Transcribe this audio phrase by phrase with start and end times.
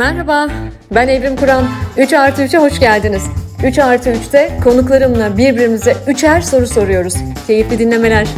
[0.00, 0.48] Merhaba,
[0.94, 1.64] ben Evrim Kur'an.
[1.96, 3.22] 3 artı 3'e hoş geldiniz.
[3.64, 7.14] 3 artı 3'te konuklarımla birbirimize üçer soru soruyoruz.
[7.46, 8.28] Keyifli dinlemeler.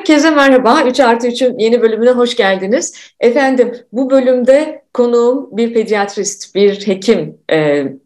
[0.00, 0.82] Herkese merhaba.
[0.86, 2.94] 3 artı 3'ün yeni bölümüne hoş geldiniz.
[3.20, 7.58] Efendim bu bölümde konuğum bir pediatrist, bir hekim e,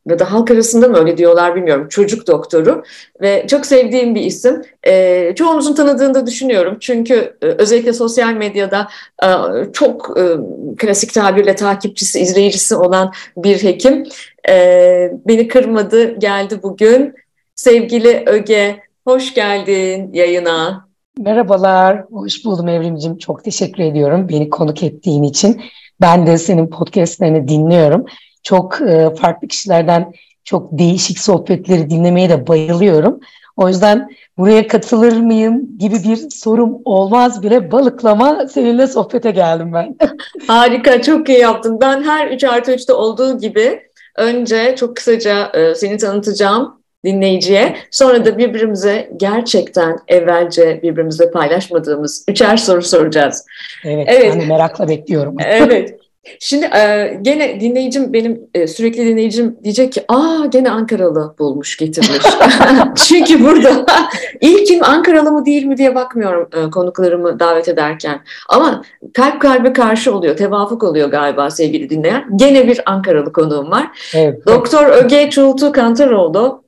[0.07, 1.89] ya da halk arasında mı öyle diyorlar bilmiyorum.
[1.89, 2.83] Çocuk doktoru
[3.21, 4.63] ve çok sevdiğim bir isim.
[4.87, 6.77] E, çoğunuzun tanıdığını da düşünüyorum.
[6.81, 8.89] Çünkü e, özellikle sosyal medyada
[9.23, 9.29] e,
[9.73, 10.23] çok e,
[10.77, 14.05] klasik tabirle takipçisi, izleyicisi olan bir hekim.
[14.49, 17.15] E, beni kırmadı, geldi bugün.
[17.55, 20.84] Sevgili Öge, hoş geldin yayına.
[21.19, 23.19] Merhabalar, hoş buldum Evrimcim.
[23.19, 25.63] Çok teşekkür ediyorum beni konuk ettiğin için.
[26.01, 28.07] Ben de senin podcastlerini dinliyorum.
[28.43, 30.13] Çok e, farklı kişilerden
[30.45, 33.21] çok değişik sohbetleri dinlemeye de bayılıyorum.
[33.57, 34.09] O yüzden
[34.39, 39.97] buraya katılır mıyım gibi bir sorum olmaz bile balıklama seninle sohbete geldim ben.
[40.47, 41.79] Harika, çok iyi yaptın.
[41.81, 43.81] Ben her 3 artı 3'te olduğu gibi
[44.17, 47.77] önce çok kısaca e, seni tanıtacağım dinleyiciye.
[47.91, 53.47] Sonra da birbirimize gerçekten evvelce birbirimizle paylaşmadığımız üçer soru soracağız.
[53.85, 54.33] Evet, evet.
[54.33, 55.37] ben de merakla bekliyorum.
[55.47, 55.99] evet.
[56.41, 62.27] Şimdi e, gene dinleyicim benim e, sürekli dinleyicim diyecek ki aa gene Ankaralı bulmuş getirmiş.
[63.09, 63.87] Çünkü burada
[64.41, 68.21] ilkim Ankaralı mı değil mi diye bakmıyorum e, konuklarımı davet ederken.
[68.49, 68.83] Ama
[69.15, 72.25] kalp kalbe karşı oluyor, tevafuk oluyor galiba sevgili dinleyen.
[72.37, 73.87] Gene bir Ankaralı konuğum var.
[74.15, 76.64] Evet, Doktor Öge Çultu Kantaroğlu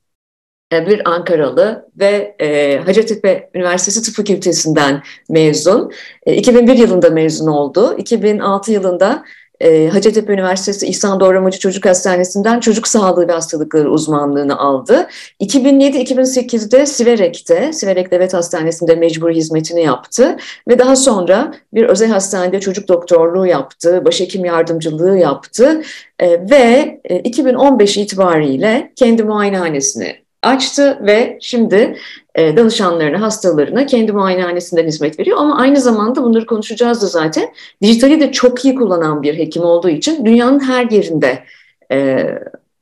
[0.73, 5.93] bir Ankaralı ve e, Hacettepe Üniversitesi Tıp Fakültesinden mezun.
[6.27, 7.95] E, 2001 yılında mezun oldu.
[7.99, 9.25] 2006 yılında
[9.61, 15.09] e, Hacettepe Üniversitesi İhsan Doğramacı Çocuk Hastanesi'nden çocuk sağlığı ve hastalıkları uzmanlığını aldı.
[15.41, 20.37] 2007-2008'de Siverek'te, Siverek Devlet Hastanesi'nde mecbur hizmetini yaptı
[20.69, 25.83] ve daha sonra bir özel hastanede çocuk doktorluğu yaptı, başhekim yardımcılığı yaptı
[26.19, 31.97] e, ve e, 2015 itibariyle kendi muayenehanesini açtı ve şimdi
[32.35, 35.39] e, danışanlarına, hastalarına kendi muayenehanesinden hizmet veriyor.
[35.41, 37.55] Ama aynı zamanda bunları konuşacağız da zaten.
[37.83, 41.45] Dijitali de çok iyi kullanan bir hekim olduğu için dünyanın her yerinde
[41.93, 42.27] e,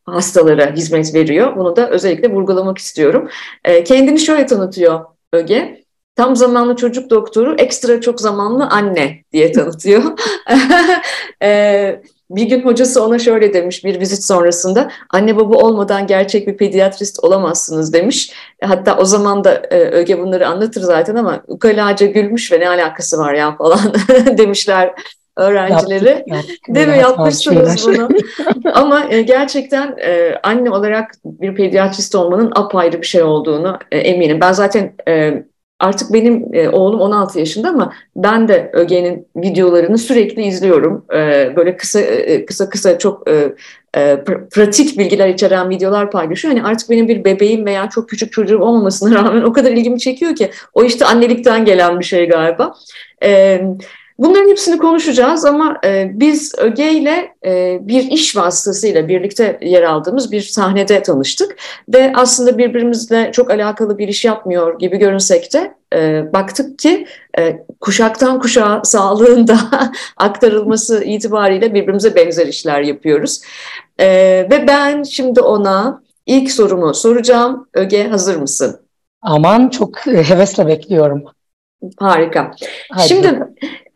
[0.04, 1.56] hastalara hizmet veriyor.
[1.56, 3.28] Bunu da özellikle vurgulamak istiyorum.
[3.64, 5.84] E, kendini şöyle tanıtıyor Öge.
[6.16, 10.03] Tam zamanlı çocuk doktoru, ekstra çok zamanlı anne diye tanıtıyor.
[11.42, 16.56] e, bir gün hocası ona şöyle demiş bir vizit sonrasında anne baba olmadan gerçek bir
[16.56, 18.32] pediatrist olamazsınız demiş.
[18.62, 23.18] Hatta o zaman da e, Öge bunları anlatır zaten ama ukalaca gülmüş ve ne alakası
[23.18, 23.78] var ya falan
[24.38, 24.94] demişler
[25.36, 26.08] öğrencileri.
[26.08, 26.74] Yaptık, yaptık.
[26.74, 26.98] Değil mi?
[26.98, 28.08] Yapmışsınız bunu.
[28.74, 34.41] Ama e, gerçekten e, anne olarak bir pediatrist olmanın apayrı bir şey olduğunu e, eminim.
[34.41, 34.94] Ben zaten
[35.78, 41.04] Artık benim e, oğlum 16 yaşında ama ben de Öge'nin videolarını sürekli izliyorum.
[41.14, 43.54] E, böyle kısa e, kısa kısa çok e,
[43.96, 46.54] e, pratik bilgiler içeren videolar paylaşıyor.
[46.54, 50.36] Hani artık benim bir bebeğim veya çok küçük çocuğum olmamasına rağmen o kadar ilgimi çekiyor
[50.36, 52.74] ki o işte annelikten gelen bir şey galiba.
[53.20, 53.62] Evet.
[54.19, 60.32] Bunların hepsini konuşacağız ama e, biz Öge ile e, bir iş vasıtasıyla birlikte yer aldığımız
[60.32, 61.56] bir sahnede tanıştık
[61.94, 67.06] ve aslında birbirimizle çok alakalı bir iş yapmıyor gibi görünsek de e, baktık ki
[67.38, 69.58] e, kuşaktan kuşağa sağlığında
[70.16, 73.41] aktarılması itibariyle birbirimize benzer işler yapıyoruz.
[73.98, 74.06] E,
[74.50, 77.69] ve ben şimdi ona ilk sorumu soracağım.
[77.74, 78.80] Öge hazır mısın?
[79.22, 81.24] Aman çok hevesle bekliyorum.
[81.97, 82.50] Harika.
[82.91, 83.09] Hadi.
[83.09, 83.41] Şimdi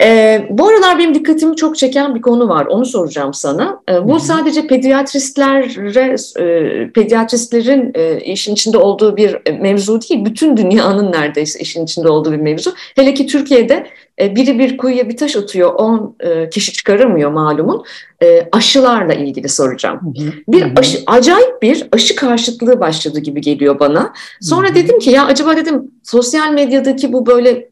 [0.03, 2.67] e, bu aralar benim dikkatimi çok çeken bir konu var.
[2.67, 3.81] Onu soracağım sana.
[3.91, 4.21] E, bu Hı-hı.
[4.21, 10.25] sadece pediatristlere, e, pediatristlerin e, işin içinde olduğu bir mevzu değil.
[10.25, 12.73] Bütün dünyanın neredeyse işin içinde olduğu bir mevzu.
[12.97, 13.87] Hele ki Türkiye'de
[14.21, 17.85] biri bir kuyuya bir taş atıyor, on e, kişi çıkaramıyor malumun.
[18.23, 20.01] E, aşılarla ilgili soracağım.
[20.49, 24.13] Bir aşı, acayip bir aşı karşıtlığı başladı gibi geliyor bana.
[24.41, 27.69] Sonra dedim ki ya acaba dedim sosyal medyadaki bu böyle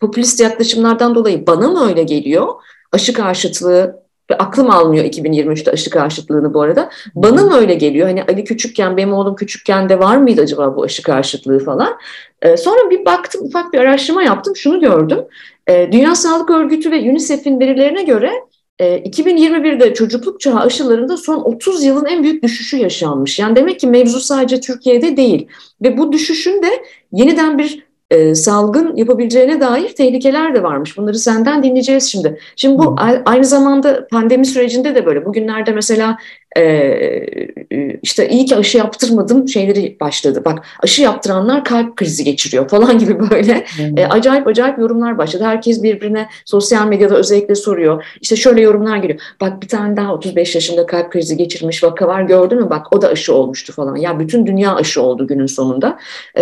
[0.00, 2.48] popülist yaklaşımlardan dolayı bana mı öyle geliyor?
[2.92, 6.90] Aşı karşıtlığı ve aklım almıyor 2023'te aşı karşıtlığını bu arada.
[7.14, 8.08] Bana mı öyle geliyor?
[8.08, 11.98] Hani Ali küçükken, benim oğlum küçükken de var mıydı acaba bu aşı karşıtlığı falan?
[12.42, 15.18] Ee, sonra bir baktım, ufak bir araştırma yaptım, şunu gördüm.
[15.68, 18.32] Ee, Dünya Sağlık Örgütü ve UNICEF'in verilerine göre
[18.80, 23.38] 2021'de e, çocukluk çağı aşılarında son 30 yılın en büyük düşüşü yaşanmış.
[23.38, 25.48] Yani demek ki mevzu sadece Türkiye'de değil.
[25.82, 26.68] Ve bu düşüşün de
[27.12, 30.96] yeniden bir e, salgın yapabileceğine dair tehlikeler de varmış.
[30.96, 32.38] Bunları senden dinleyeceğiz şimdi.
[32.56, 35.24] Şimdi bu aynı zamanda pandemi sürecinde de böyle.
[35.24, 36.18] Bugünlerde mesela
[38.02, 40.42] işte iyi ki aşı yaptırmadım şeyleri başladı.
[40.44, 43.94] Bak aşı yaptıranlar kalp krizi geçiriyor falan gibi böyle hmm.
[44.10, 45.44] acayip acayip yorumlar başladı.
[45.44, 48.04] Herkes birbirine sosyal medyada özellikle soruyor.
[48.20, 49.20] İşte şöyle yorumlar geliyor.
[49.40, 52.70] Bak bir tane daha 35 yaşında kalp krizi geçirmiş vaka var gördün mü?
[52.70, 53.96] Bak o da aşı olmuştu falan.
[53.96, 55.98] Ya bütün dünya aşı oldu günün sonunda.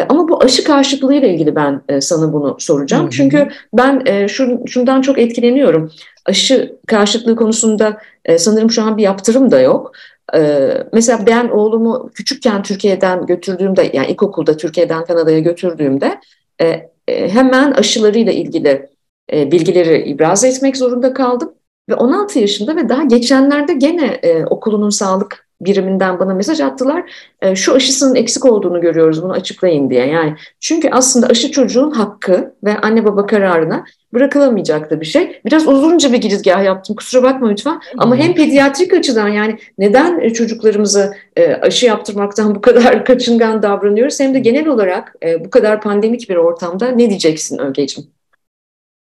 [0.09, 3.03] Ama bu aşı karşıtlığıyla ilgili ben sana bunu soracağım.
[3.03, 3.11] Hmm.
[3.11, 4.27] Çünkü ben
[4.67, 5.91] şundan çok etkileniyorum
[6.29, 9.93] aşı karşıtlığı konusunda e, sanırım şu an bir yaptırım da yok.
[10.35, 16.21] E, mesela ben oğlumu küçükken Türkiye'den götürdüğümde yani ilkokulda Türkiye'den Kanada'ya götürdüğümde
[16.61, 18.89] e, e, hemen aşılarıyla ilgili
[19.33, 21.55] e, bilgileri ibraz etmek zorunda kaldım.
[21.89, 27.13] Ve 16 yaşında ve daha geçenlerde gene e, okulunun sağlık biriminden bana mesaj attılar.
[27.43, 30.07] E, şu aşısının eksik olduğunu görüyoruz bunu açıklayın diye.
[30.07, 33.85] Yani çünkü aslında aşı çocuğun hakkı ve anne baba kararına
[34.15, 35.41] bırakılamayacak da bir şey.
[35.45, 37.81] Biraz uzunca bir girizgah yaptım kusura bakma lütfen.
[37.99, 44.21] Ama hem pediatrik açıdan yani neden e, çocuklarımıza e, aşı yaptırmaktan bu kadar kaçıngan davranıyoruz
[44.21, 48.18] hem de genel olarak e, bu kadar pandemik bir ortamda ne diyeceksin Ögeciğim?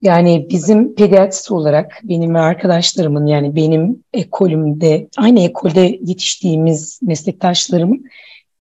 [0.04, 8.04] Yani bizim pediatrist olarak benim ve arkadaşlarımın yani benim ekolümde aynı ekolde yetiştiğimiz meslektaşlarımın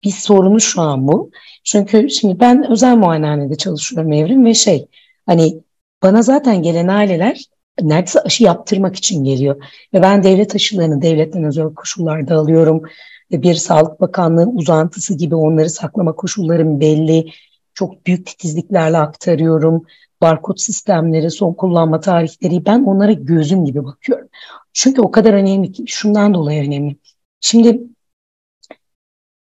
[0.05, 1.31] bir sorunu şu an bu.
[1.65, 4.87] Çünkü şimdi ben özel muayenehanede çalışıyorum Evrim ve şey
[5.27, 5.61] hani
[6.03, 7.45] bana zaten gelen aileler
[7.81, 9.65] neredeyse aşı yaptırmak için geliyor.
[9.95, 12.83] Ve ben devlet aşılarını devletten özel koşullarda alıyorum.
[13.31, 17.33] Bir Sağlık Bakanlığı uzantısı gibi onları saklama koşullarım belli.
[17.75, 19.85] Çok büyük titizliklerle aktarıyorum
[20.21, 24.29] barkod sistemleri, son kullanma tarihleri ben onlara gözüm gibi bakıyorum.
[24.73, 26.97] Çünkü o kadar önemli ki şundan dolayı önemli.
[27.41, 27.81] Şimdi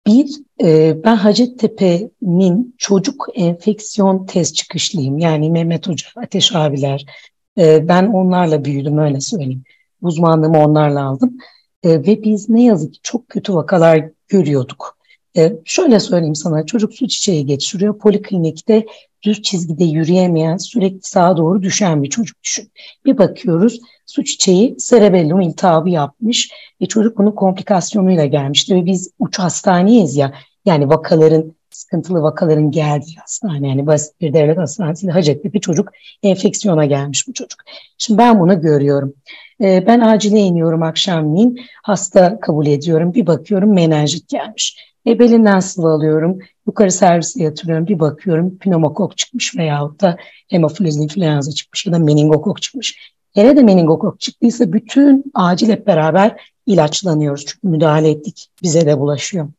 [0.07, 5.19] bir, e, ben Hacettepe'nin çocuk enfeksiyon test çıkışlıyım.
[5.19, 7.05] Yani Mehmet Hoca, Ateş abiler.
[7.57, 9.63] E, ben onlarla büyüdüm öyle söyleyeyim.
[10.01, 11.37] Uzmanlığımı onlarla aldım.
[11.83, 14.97] E, ve biz ne yazık ki çok kötü vakalar görüyorduk.
[15.65, 17.99] Şöyle söyleyeyim sana, çocuk su çiçeği geçiriyor.
[17.99, 18.85] Poliklinikte
[19.23, 22.71] düz çizgide yürüyemeyen, sürekli sağa doğru düşen bir çocuk düşün.
[23.05, 29.39] Bir bakıyoruz su çiçeği cerebellum iltihabı yapmış ve çocuk bunun komplikasyonuyla gelmişti ve biz uç
[29.39, 30.33] hastaneyiz ya
[30.65, 35.91] yani vakaların sıkıntılı vakaların geldiği hastane yani basit bir devlet hastanesi Hacettepe çocuk
[36.23, 37.59] enfeksiyona gelmiş bu çocuk.
[37.97, 39.13] Şimdi ben bunu görüyorum.
[39.61, 44.92] Ee, ben acile iniyorum akşamleyin hasta kabul ediyorum bir bakıyorum menenjit gelmiş.
[45.07, 50.17] E, belinden sıvı alıyorum yukarı servise yatırıyorum bir bakıyorum pneumokok çıkmış veyahut da
[50.49, 53.13] hemofiliz influenza çıkmış ya da meningokok çıkmış.
[53.33, 57.45] Hele de meningokok çıktıysa bütün acil hep beraber ilaçlanıyoruz.
[57.45, 59.49] Çünkü müdahale ettik bize de bulaşıyor.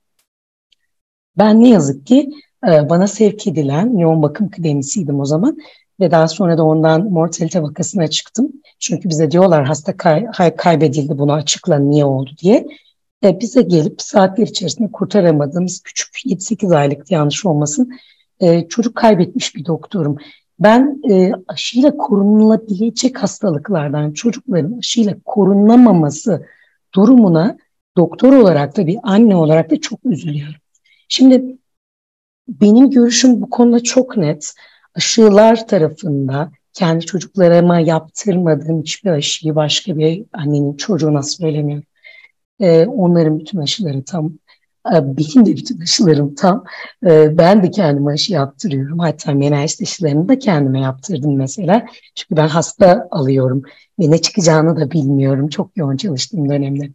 [1.38, 2.30] Ben ne yazık ki
[2.68, 5.58] e, bana sevk edilen yoğun bakım klinisiydim o zaman
[6.00, 8.52] ve daha sonra da ondan mortalite vakasına çıktım.
[8.78, 12.66] Çünkü bize diyorlar hasta kay kaybedildi bunu açıkla niye oldu diye.
[13.24, 17.92] E, bize gelip saatler içerisinde kurtaramadığımız küçük 7-8 aylık yanlış olmasın
[18.40, 20.16] e, çocuk kaybetmiş bir doktorum.
[20.58, 26.46] Ben e, aşıyla korunulabilecek hastalıklardan çocukların aşıyla korunamaması
[26.94, 27.56] durumuna
[27.96, 30.60] doktor olarak da bir anne olarak da çok üzülüyorum.
[31.08, 31.58] Şimdi
[32.48, 34.54] benim görüşüm bu konuda çok net.
[34.94, 41.84] Aşılar tarafında kendi çocuklarıma yaptırmadığım hiçbir aşıyı başka bir annenin çocuğuna söylemiyorum.
[42.60, 44.32] Ee, onların bütün aşıları tam
[44.92, 46.64] ee, benim de bütün aşılarım tam.
[47.06, 48.98] Ee, ben de kendime aşı yaptırıyorum.
[48.98, 51.86] Hatta menenjit aşılarını da kendime yaptırdım mesela.
[52.14, 53.62] Çünkü ben hasta alıyorum
[54.00, 55.48] ve ne çıkacağını da bilmiyorum.
[55.48, 56.90] Çok yoğun çalıştığım dönemde.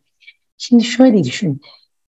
[0.57, 1.61] Şimdi şöyle düşün.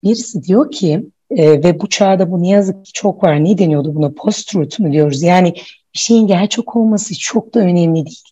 [0.04, 3.44] Birisi diyor ki e, ve bu çağda bu ne yazık ki çok var.
[3.44, 4.10] Ne deniyordu buna?
[4.10, 5.22] Post-truth mu diyoruz?
[5.22, 5.54] Yani
[5.94, 8.22] bir şeyin gerçek olması çok da önemli değil.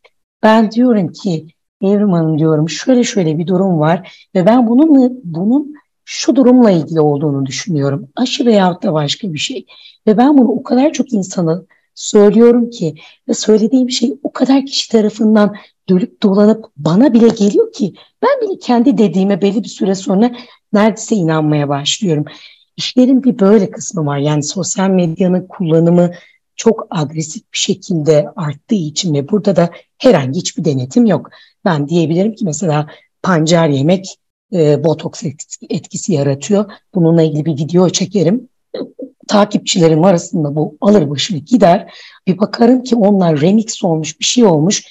[0.42, 1.46] Ben diyorum ki
[1.82, 7.00] Evrim Hanım diyorum şöyle şöyle bir durum var ve ben bunun bunun şu durumla ilgili
[7.00, 8.08] olduğunu düşünüyorum.
[8.16, 9.66] Aşı veyahut da başka bir şey.
[10.06, 11.62] Ve ben bunu o kadar çok insana
[11.94, 12.94] söylüyorum ki
[13.28, 15.54] ve söylediğim şey o kadar kişi tarafından
[15.88, 20.30] dönüp dolanıp bana bile geliyor ki ben bile kendi dediğime belli bir süre sonra
[20.72, 22.24] neredeyse inanmaya başlıyorum.
[22.76, 24.18] İşlerin bir böyle kısmı var.
[24.18, 26.10] Yani sosyal medyanın kullanımı
[26.56, 31.30] çok agresif bir şekilde arttığı için ve burada da herhangi hiçbir denetim yok.
[31.64, 32.86] Ben diyebilirim ki mesela
[33.22, 34.18] pancar yemek
[34.52, 35.22] e, botoks
[35.70, 36.70] etkisi yaratıyor.
[36.94, 38.48] Bununla ilgili bir video çekerim.
[39.28, 41.94] Takipçilerim arasında bu alır başını gider.
[42.26, 44.84] Bir bakarım ki onlar remix olmuş bir şey olmuş.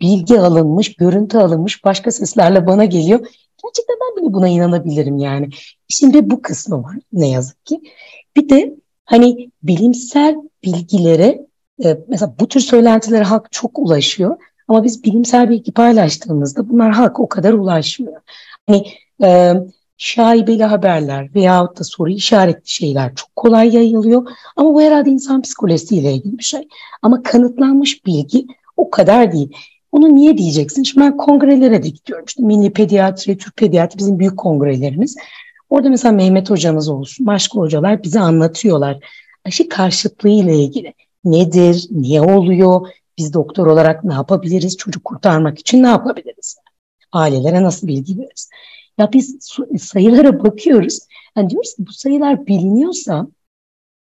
[0.00, 3.18] Bilgi alınmış, görüntü alınmış, başka seslerle bana geliyor.
[3.64, 5.48] Gerçekten ben bile buna inanabilirim yani.
[5.88, 7.80] Şimdi bu kısmı var ne yazık ki.
[8.36, 11.46] Bir de hani bilimsel bilgilere
[11.84, 14.36] e, mesela bu tür söylentilere halk çok ulaşıyor.
[14.68, 18.20] Ama biz bilimsel bilgi paylaştığımızda bunlar halk o kadar ulaşmıyor.
[18.66, 18.86] Hani
[19.22, 19.54] e,
[19.96, 24.28] şaibeli haberler veyahut da soru işaretli şeyler çok kolay yayılıyor.
[24.56, 26.68] Ama bu herhalde insan psikolojisiyle ilgili bir şey.
[27.02, 29.52] Ama kanıtlanmış bilgi o kadar değil.
[29.92, 30.82] Onu niye diyeceksin?
[30.82, 32.24] Şimdi ben kongrelere de gidiyorum.
[32.28, 35.16] İşte Milli Pediatri, Türk Pediatri bizim büyük kongrelerimiz.
[35.70, 38.98] Orada mesela Mehmet hocamız olsun, başka hocalar bize anlatıyorlar.
[39.44, 40.94] Aşı karşıtlığı ile ilgili
[41.24, 46.56] nedir, niye oluyor, biz doktor olarak ne yapabiliriz, çocuk kurtarmak için ne yapabiliriz?
[47.12, 48.50] Ailelere nasıl bilgi veririz?
[48.98, 49.38] Ya biz
[49.78, 50.98] sayılara bakıyoruz.
[51.36, 53.26] Yani diyoruz ki bu sayılar biliniyorsa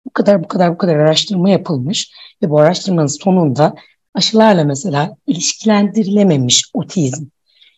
[0.07, 3.75] bu kadar bu kadar bu kadar araştırma yapılmış ve bu araştırmanın sonunda
[4.15, 7.25] aşılarla mesela ilişkilendirilememiş otizm.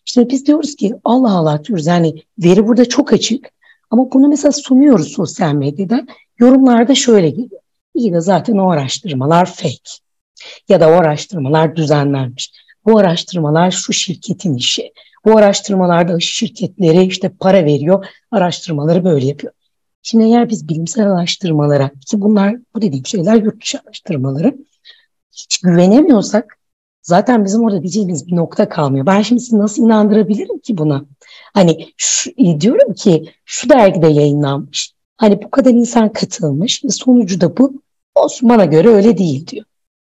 [0.07, 3.51] İşte biz diyoruz ki Allah Allah diyoruz yani veri burada çok açık
[3.91, 6.07] ama bunu mesela sunuyoruz sosyal medyada.
[6.39, 7.61] Yorumlarda şöyle geliyor.
[7.95, 10.04] İyi de zaten o araştırmalar fake.
[10.69, 12.53] Ya da o araştırmalar düzenlenmiş.
[12.85, 14.93] Bu araştırmalar şu şirketin işi.
[15.25, 19.53] Bu araştırmalarda aşı şirketleri işte para veriyor, araştırmaları böyle yapıyor.
[20.03, 24.57] Şimdi eğer biz bilimsel araştırmalara ki bunlar bu dediğim şeyler yurt dışı araştırmaları
[25.33, 26.59] hiç güvenemiyorsak
[27.03, 29.07] zaten bizim orada diyeceğimiz bir nokta kalmıyor.
[29.07, 31.05] Ben şimdi sizi nasıl inandırabilirim ki buna?
[31.55, 34.95] Hani şu, e, diyorum ki şu dergide yayınlanmış.
[35.17, 37.83] Hani bu kadar insan katılmış ve sonucu da bu.
[38.15, 39.65] Olsun bana göre öyle değil diyor.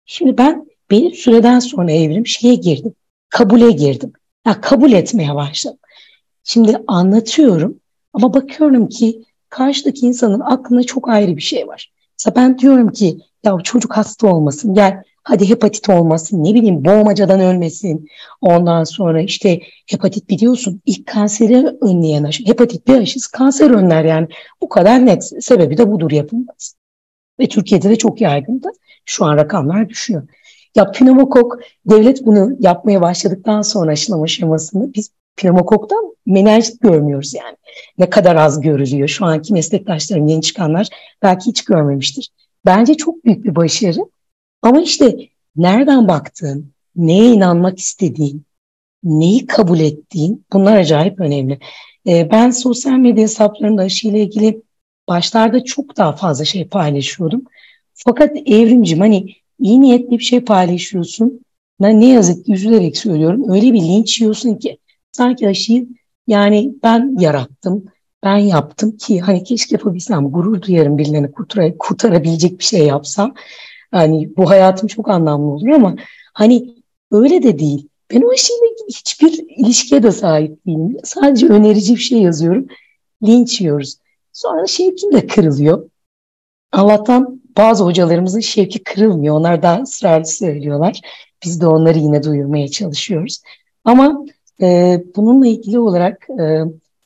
[0.05, 2.93] Şimdi ben bir süreden sonra evrim şeye girdim.
[3.29, 4.13] Kabule girdim.
[4.47, 5.79] Ya kabul etmeye başladım.
[6.43, 7.79] Şimdi anlatıyorum
[8.13, 11.91] ama bakıyorum ki karşıdaki insanın aklında çok ayrı bir şey var.
[12.19, 17.39] Mesela ben diyorum ki ya çocuk hasta olmasın gel hadi hepatit olmasın ne bileyim boğmacadan
[17.39, 18.09] ölmesin.
[18.41, 22.45] Ondan sonra işte hepatit biliyorsun ilk kanseri önleyen aşı.
[22.45, 24.27] Hepatit bir aşısı kanser önler yani.
[24.61, 25.31] Bu kadar net.
[25.39, 26.75] Sebebi de budur yapılmaz.
[27.39, 28.67] Ve Türkiye'de de çok yaygındı.
[29.05, 30.27] Şu an rakamlar düşüyor.
[30.75, 37.57] Ya pneumokok devlet bunu yapmaya başladıktan sonra aşılama şemasını biz pneumokoktan menenjit görmüyoruz yani.
[37.97, 39.07] Ne kadar az görülüyor.
[39.07, 40.87] Şu anki meslektaşlarım yeni çıkanlar
[41.23, 42.29] belki hiç görmemiştir.
[42.65, 43.99] Bence çok büyük bir başarı.
[44.61, 45.17] Ama işte
[45.55, 48.45] nereden baktığın, neye inanmak istediğin,
[49.03, 51.59] neyi kabul ettiğin bunlar acayip önemli.
[52.07, 54.61] Ee, ben sosyal medya hesaplarında aşıyla ilgili
[55.07, 57.41] başlarda çok daha fazla şey paylaşıyordum.
[57.95, 61.41] Fakat evrimcim hani iyi niyetli bir şey paylaşıyorsun.
[61.81, 63.49] Ben ne yazık ki üzülerek söylüyorum.
[63.49, 64.77] Öyle bir linç yiyorsun ki
[65.11, 65.87] sanki aşıyı
[66.27, 67.85] yani ben yarattım,
[68.23, 73.33] ben yaptım ki hani keşke yapabilsem gurur duyarım birilerini kurtar kurtarabilecek bir şey yapsam.
[73.91, 75.95] Hani bu hayatım çok anlamlı olur ama
[76.33, 76.75] hani
[77.11, 77.87] öyle de değil.
[78.11, 80.97] Ben o aşıyla hiçbir ilişkiye de sahip değilim.
[81.03, 82.67] Sadece önerici bir şey yazıyorum.
[83.23, 83.97] Linç yiyoruz.
[84.33, 85.89] Sonra şevkim de kırılıyor.
[86.75, 89.35] Allah'tan bazı hocalarımızın şevki kırılmıyor.
[89.35, 91.01] Onlar daha ısrarlı söylüyorlar.
[91.43, 93.41] Biz de onları yine duyurmaya çalışıyoruz.
[93.83, 94.25] Ama
[94.61, 96.63] e, bununla ilgili olarak e,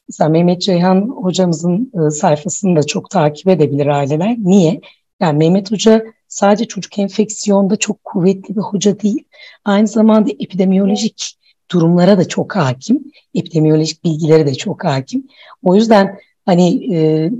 [0.10, 4.36] mesela Mehmet Ceyhan hocamızın e, sayfasını da çok takip edebilir aileler.
[4.40, 4.82] Niye?
[5.20, 9.24] Yani Mehmet Hoca sadece çocuk enfeksiyonda çok kuvvetli bir hoca değil.
[9.66, 11.38] Aynı zamanda epidemiyolojik
[11.72, 13.04] durumlara da çok hakim.
[13.34, 15.28] Epidemiyolojik bilgilere de çok hakim.
[15.64, 17.32] O yüzden hani e,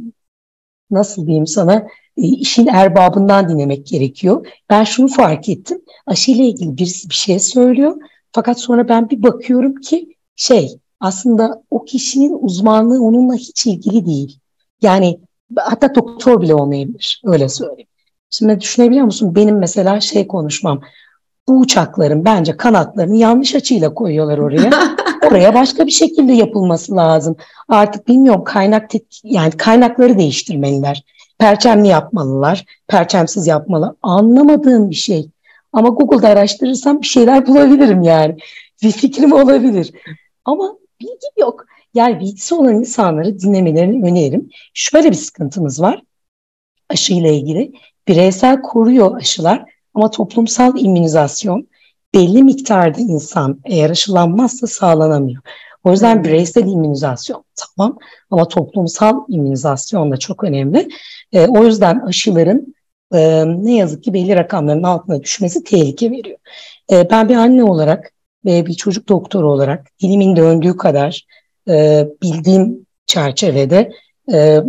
[0.92, 1.88] nasıl diyeyim sana
[2.28, 4.48] işin erbabından dinlemek gerekiyor.
[4.70, 5.82] Ben şunu fark ettim.
[6.08, 7.98] Aşıyla ilgili birisi bir şey söylüyor.
[8.32, 14.40] Fakat sonra ben bir bakıyorum ki şey aslında o kişinin uzmanlığı onunla hiç ilgili değil.
[14.82, 15.20] Yani
[15.58, 17.22] hatta doktor bile olmayabilir.
[17.26, 17.88] Öyle söyleyeyim.
[18.30, 19.36] Şimdi düşünebiliyor musun?
[19.36, 20.82] Benim mesela şey konuşmam.
[21.48, 24.70] Bu uçakların bence kanatlarını yanlış açıyla koyuyorlar oraya.
[25.28, 27.36] oraya başka bir şekilde yapılması lazım.
[27.68, 28.92] Artık bilmiyorum kaynak
[29.24, 31.04] yani kaynakları değiştirmeliler.
[31.40, 33.96] Perçemli yapmalılar, perçemsiz yapmalı.
[34.02, 35.30] Anlamadığım bir şey.
[35.74, 38.38] Ama Google'da araştırırsam bir şeyler bulabilirim yani.
[38.84, 39.92] Bir fikrim olabilir.
[40.46, 41.66] Ama bilgi yok.
[41.94, 44.50] Yani bilgisi olan insanları dinlemelerini öneririm.
[44.74, 46.04] Şöyle bir sıkıntımız var
[46.90, 47.72] aşıyla ilgili.
[48.08, 51.68] Bireysel koruyor aşılar ama toplumsal immünizasyon
[52.14, 55.42] belli miktarda insan eğer aşılanmazsa sağlanamıyor.
[55.84, 57.98] O yüzden bireysel immünizasyon tamam
[58.32, 60.90] ama toplumsal immünizasyon da çok önemli.
[61.34, 62.76] E, o yüzden aşıların
[63.14, 66.38] e, ne yazık ki belli rakamların altına düşmesi tehlike veriyor.
[66.92, 68.12] E, ben bir anne olarak
[68.46, 71.26] ve bir çocuk doktoru olarak dilimin döndüğü kadar
[71.70, 73.92] e, bildiğim çerçevede
[74.34, 74.60] e,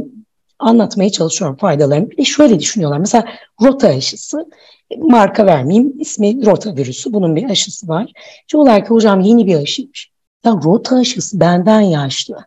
[0.58, 2.10] anlatmaya çalışıyorum faydalarını.
[2.10, 2.98] Bir de şöyle düşünüyorlar.
[2.98, 3.24] Mesela
[3.62, 4.50] rota aşısı,
[4.98, 7.12] marka vermeyeyim, ismi rota virüsü.
[7.12, 8.12] Bunun bir aşısı var.
[8.52, 10.09] Diyorlar ki hocam yeni bir aşıymış.
[10.44, 12.38] Ya rota aşısı benden yaşlı.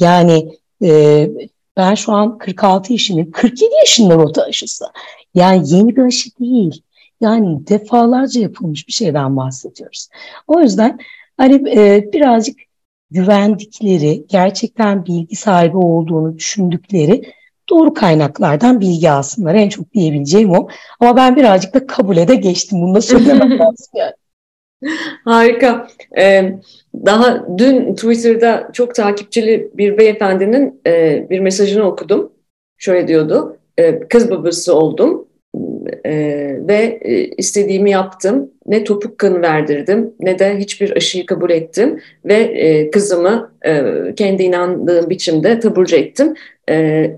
[0.00, 1.30] Yani e,
[1.76, 3.30] ben şu an 46 yaşındayım.
[3.30, 4.84] 47 yaşında rota aşısı.
[5.34, 6.82] Yani yeni bir aşı değil.
[7.20, 10.08] Yani defalarca yapılmış bir şeyden bahsediyoruz.
[10.46, 10.98] O yüzden
[11.36, 12.58] hani e, birazcık
[13.10, 17.32] güvendikleri, gerçekten bilgi sahibi olduğunu düşündükleri
[17.68, 19.54] doğru kaynaklardan bilgi alsınlar.
[19.54, 20.68] En çok diyebileceğim o.
[21.00, 22.82] Ama ben birazcık da kabule de geçtim.
[22.82, 24.12] Bunu da söylemem lazım yani.
[25.24, 25.88] Harika.
[26.18, 26.52] Ee,
[27.06, 32.32] daha dün Twitter'da çok takipçili bir beyefendinin e, bir mesajını okudum.
[32.78, 33.56] Şöyle diyordu.
[33.78, 35.28] E, kız babası oldum
[36.04, 36.12] e,
[36.68, 38.50] ve e, istediğimi yaptım.
[38.66, 43.84] Ne topuk kanı verdirdim ne de hiçbir aşıyı kabul ettim ve e, kızımı e,
[44.16, 46.34] kendi inandığım biçimde taburcu ettim.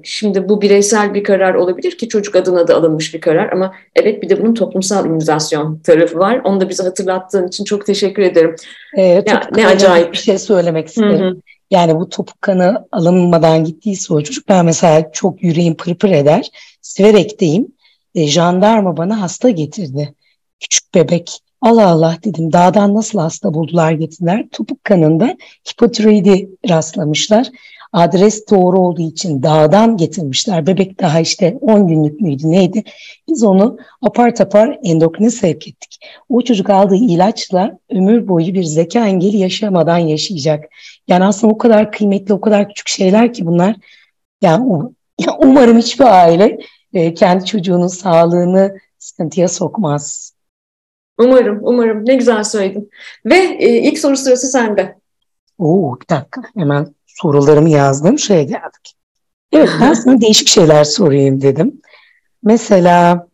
[0.02, 4.22] Şimdi bu bireysel bir karar olabilir ki çocuk adına da alınmış bir karar ama evet
[4.22, 6.40] bir de bunun toplumsal immünizasyon tarafı var.
[6.44, 8.56] Onu da bize hatırlattığın için çok teşekkür ederim.
[8.96, 11.20] E, ya, ne acayip bir şey söylemek isterim.
[11.20, 11.36] Hı hı.
[11.70, 16.50] Yani bu topuk kanı alınmadan gittiyse o çocuk ben mesela çok yüreğim pırpır eder.
[16.82, 17.68] Siverek'teyim
[18.14, 20.14] e, jandarma bana hasta getirdi.
[20.60, 21.40] Küçük bebek.
[21.60, 24.46] Allah Allah dedim dağdan nasıl hasta buldular getirdiler.
[24.52, 25.36] Topuk kanında
[25.70, 27.48] hipotiroidi rastlamışlar.
[27.92, 30.66] Adres doğru olduğu için dağdan getirmişler.
[30.66, 32.84] Bebek daha işte 10 günlük müydü neydi?
[33.28, 36.00] Biz onu apar tapar endokrine sevk ettik.
[36.28, 40.64] O çocuk aldığı ilaçla ömür boyu bir zeka engeli yaşamadan yaşayacak.
[41.08, 43.76] Yani aslında o kadar kıymetli, o kadar küçük şeyler ki bunlar.
[44.42, 44.90] Yani
[45.38, 46.58] umarım hiçbir aile
[46.94, 50.34] e, kendi çocuğunun sağlığını sıkıntıya sokmaz.
[51.18, 52.06] Umarım, umarım.
[52.06, 52.90] Ne güzel söyledin.
[53.24, 54.96] Ve e, ilk soru sırası sende.
[55.58, 56.42] Oo, bir dakika.
[56.54, 58.18] Hemen sorularımı yazdım.
[58.18, 58.96] Şeye geldik.
[59.52, 61.80] Evet, ben sana değişik şeyler sorayım dedim.
[62.42, 63.26] Mesela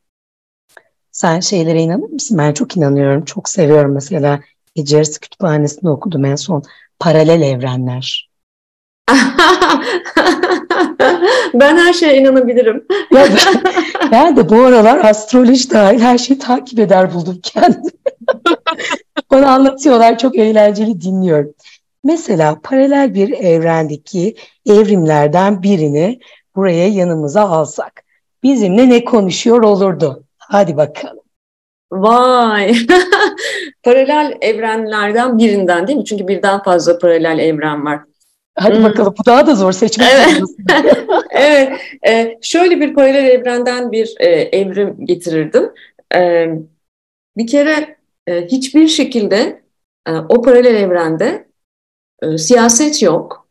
[1.12, 2.38] sen şeylere inanır mısın?
[2.38, 3.24] Ben çok inanıyorum.
[3.24, 4.40] Çok seviyorum mesela.
[4.76, 6.62] Eceris Kütüphanesi'nde okudum en son.
[7.00, 8.30] Paralel evrenler.
[11.54, 12.86] ben her şeye inanabilirim.
[13.12, 13.62] ya ben,
[14.12, 17.90] ben de bu aralar astroloji dahil her şeyi takip eder buldum kendimi.
[19.30, 21.54] Bana anlatıyorlar çok eğlenceli dinliyorum.
[22.06, 24.34] Mesela paralel bir evrendeki
[24.66, 26.20] evrimlerden birini
[26.56, 28.02] buraya yanımıza alsak
[28.42, 30.24] bizimle ne konuşuyor olurdu?
[30.38, 31.22] Hadi bakalım.
[31.92, 32.76] Vay!
[33.82, 36.04] paralel evrenlerden birinden değil mi?
[36.04, 38.00] Çünkü birden fazla paralel evren var.
[38.54, 38.84] Hadi hmm.
[38.84, 40.42] bakalım bu daha da zor seçmek Evet.
[41.30, 41.72] evet.
[42.06, 45.72] Ee, şöyle bir paralel evrenden bir e, evrim getirirdim.
[46.14, 46.48] E,
[47.36, 49.62] bir kere e, hiçbir şekilde
[50.08, 51.45] e, o paralel evrende
[52.34, 53.48] e, siyaset yok.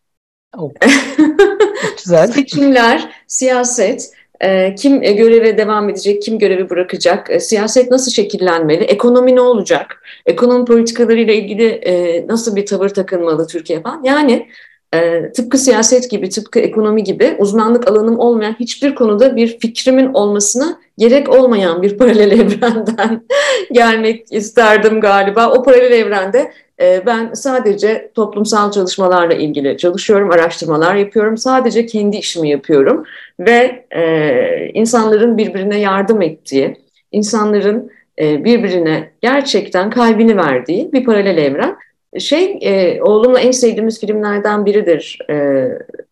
[0.57, 0.71] Oh.
[1.97, 2.27] Güzel.
[2.27, 4.11] Seçimler, siyaset,
[4.41, 10.03] e, kim göreve devam edecek, kim görevi bırakacak, e, siyaset nasıl şekillenmeli, ekonomi ne olacak,
[10.25, 14.03] ekonomi politikalarıyla ilgili e, nasıl bir tavır takınmalı Türkiye falan.
[14.03, 14.47] Yani
[14.93, 20.79] e, tıpkı siyaset gibi, tıpkı ekonomi gibi uzmanlık alanım olmayan hiçbir konuda bir fikrimin olmasına
[20.97, 23.25] gerek olmayan bir paralel evrenden
[23.71, 25.51] gelmek isterdim galiba.
[25.51, 31.37] O paralel evrende e, ben sadece toplumsal çalışmalarla ilgili çalışıyorum, araştırmalar yapıyorum.
[31.37, 33.03] Sadece kendi işimi yapıyorum
[33.39, 36.77] ve e, insanların birbirine yardım ettiği,
[37.11, 41.75] insanların e, birbirine gerçekten kalbini verdiği bir paralel evren.
[42.19, 45.19] Şey, e, oğlumla en sevdiğimiz filmlerden biridir.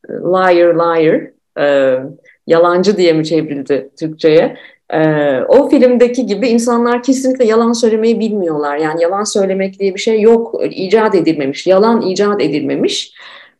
[0.10, 1.32] Liar Liar,
[2.48, 4.58] yalancı diye mi çevrildi Türkçe'ye?
[4.90, 5.00] E,
[5.48, 8.78] o filmdeki gibi insanlar kesinlikle yalan söylemeyi bilmiyorlar.
[8.78, 13.14] Yani yalan söylemek diye bir şey yok, icat edilmemiş, yalan icat edilmemiş.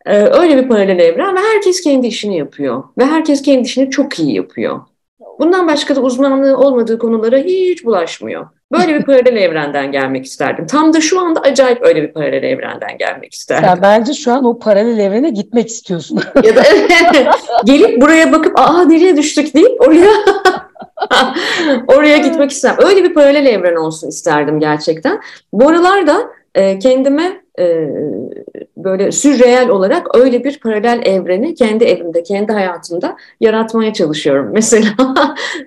[0.06, 2.84] E, öyle bir paralel evren ve herkes kendi işini yapıyor.
[2.98, 4.82] Ve herkes kendi işini çok iyi yapıyor.
[5.40, 8.46] Bundan başka da uzmanlığı olmadığı konulara hiç bulaşmıyor.
[8.72, 10.68] Böyle bir paralel evrenden gelmek isterdim.
[10.68, 13.70] Tam da şu anda acayip öyle bir paralel evrenden gelmek isterdim.
[13.70, 16.20] Sen bence şu an o paralel evrene gitmek istiyorsun.
[16.44, 16.64] ya da
[17.66, 20.12] gelip buraya bakıp aa nereye düştük deyip oraya
[21.88, 22.78] oraya gitmek istemem.
[22.86, 25.22] Öyle bir paralel evren olsun isterdim gerçekten.
[25.54, 27.90] Bu aralarda e, kendime e,
[28.78, 34.50] böyle sürreel olarak öyle bir paralel evreni kendi evimde, kendi hayatımda yaratmaya çalışıyorum.
[34.54, 34.96] Mesela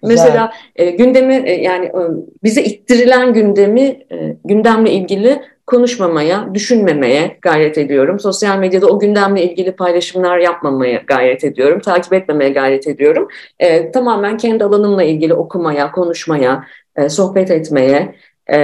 [0.03, 2.01] mesela e, gündemi e, yani e,
[2.44, 8.20] bize ittirilen gündemi e, gündemle ilgili konuşmamaya, düşünmemeye gayret ediyorum.
[8.20, 11.81] Sosyal medyada o gündemle ilgili paylaşımlar yapmamaya gayret ediyorum.
[11.81, 13.29] Takip etmemeye gayret ediyorum.
[13.59, 16.64] E, tamamen kendi alanımla ilgili okumaya, konuşmaya,
[16.96, 18.14] e, sohbet etmeye,
[18.52, 18.59] e,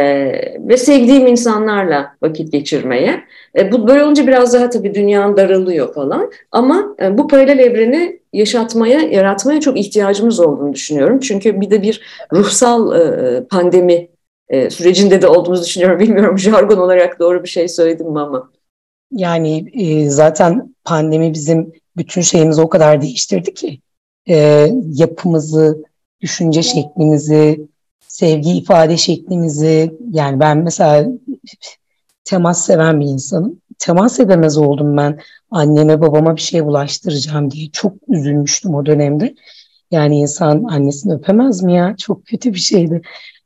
[0.68, 3.24] ve sevdiğim insanlarla vakit geçirmeye.
[3.58, 6.30] E, bu böyle olunca biraz daha tabii dünyanın daralıyor falan.
[6.52, 11.20] Ama e, bu paralel evreni yaşatmaya, yaratmaya çok ihtiyacımız olduğunu düşünüyorum.
[11.20, 12.00] Çünkü bir de bir
[12.32, 14.08] ruhsal e, pandemi
[14.48, 15.98] e, sürecinde de olduğumuzu düşünüyorum.
[16.00, 18.50] Bilmiyorum jargon olarak doğru bir şey söyledim mi ama.
[19.12, 23.80] Yani e, zaten pandemi bizim bütün şeyimizi o kadar değiştirdi ki
[24.28, 25.84] e, yapımızı,
[26.20, 27.66] düşünce şeklimizi,
[28.12, 31.08] sevgi ifade şeklimizi yani ben mesela
[32.24, 33.60] temas seven bir insanım.
[33.78, 35.20] temas edemez oldum ben.
[35.50, 39.34] Anneme babama bir şey bulaştıracağım diye çok üzülmüştüm o dönemde.
[39.90, 41.96] Yani insan annesini öpemez mi ya?
[41.98, 43.02] Çok kötü bir şeydi.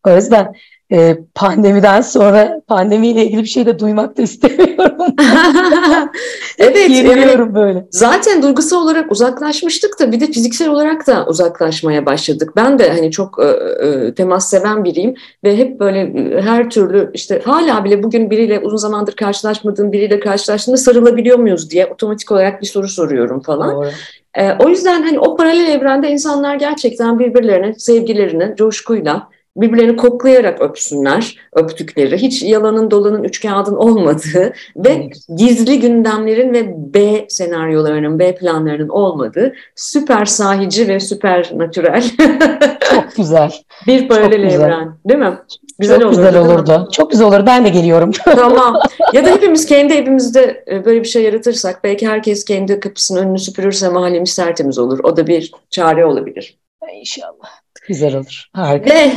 [0.07, 0.52] O yüzden
[0.92, 5.14] e, pandemiden sonra pandemiyle ilgili bir şey de duymak da istemiyorum.
[6.59, 6.90] evet.
[6.90, 7.87] yani, böyle.
[7.90, 12.53] Zaten duygusal olarak uzaklaşmıştık da bir de fiziksel olarak da uzaklaşmaya başladık.
[12.57, 13.46] Ben de hani çok e,
[13.87, 18.59] e, temas seven biriyim ve hep böyle e, her türlü işte hala bile bugün biriyle
[18.59, 23.75] uzun zamandır karşılaşmadığım biriyle karşılaştığımda sarılabiliyor muyuz diye otomatik olarak bir soru soruyorum falan.
[23.75, 23.88] Doğru.
[24.35, 31.38] E, o yüzden hani o paralel evrende insanlar gerçekten birbirlerine sevgilerini coşkuyla birbirlerini koklayarak öpsünler,
[31.53, 38.88] öptükleri, hiç yalanın dolanın üç kağıdın olmadığı ve gizli gündemlerin ve B senaryolarının, B planlarının
[38.88, 42.05] olmadığı süper sahici ve süper natürel.
[42.90, 43.53] Çok güzel.
[43.87, 45.38] bir paralel Çok evren, değil mi?
[45.79, 46.88] Güzel Çok olurdu, güzel olurdu.
[46.92, 47.47] Çok güzel olur.
[47.47, 48.11] Ben de geliyorum.
[48.25, 48.81] tamam.
[49.12, 53.38] Ya da hepimiz kendi evimizde e, böyle bir şey yaratırsak belki herkes kendi kapısının önünü
[53.38, 54.99] süpürürse mahallemiz tertemiz olur.
[55.03, 56.59] O da bir çare olabilir.
[56.95, 57.65] İnşallah.
[57.88, 58.44] Güzel olur.
[58.53, 58.90] Harika.
[58.90, 59.11] Ve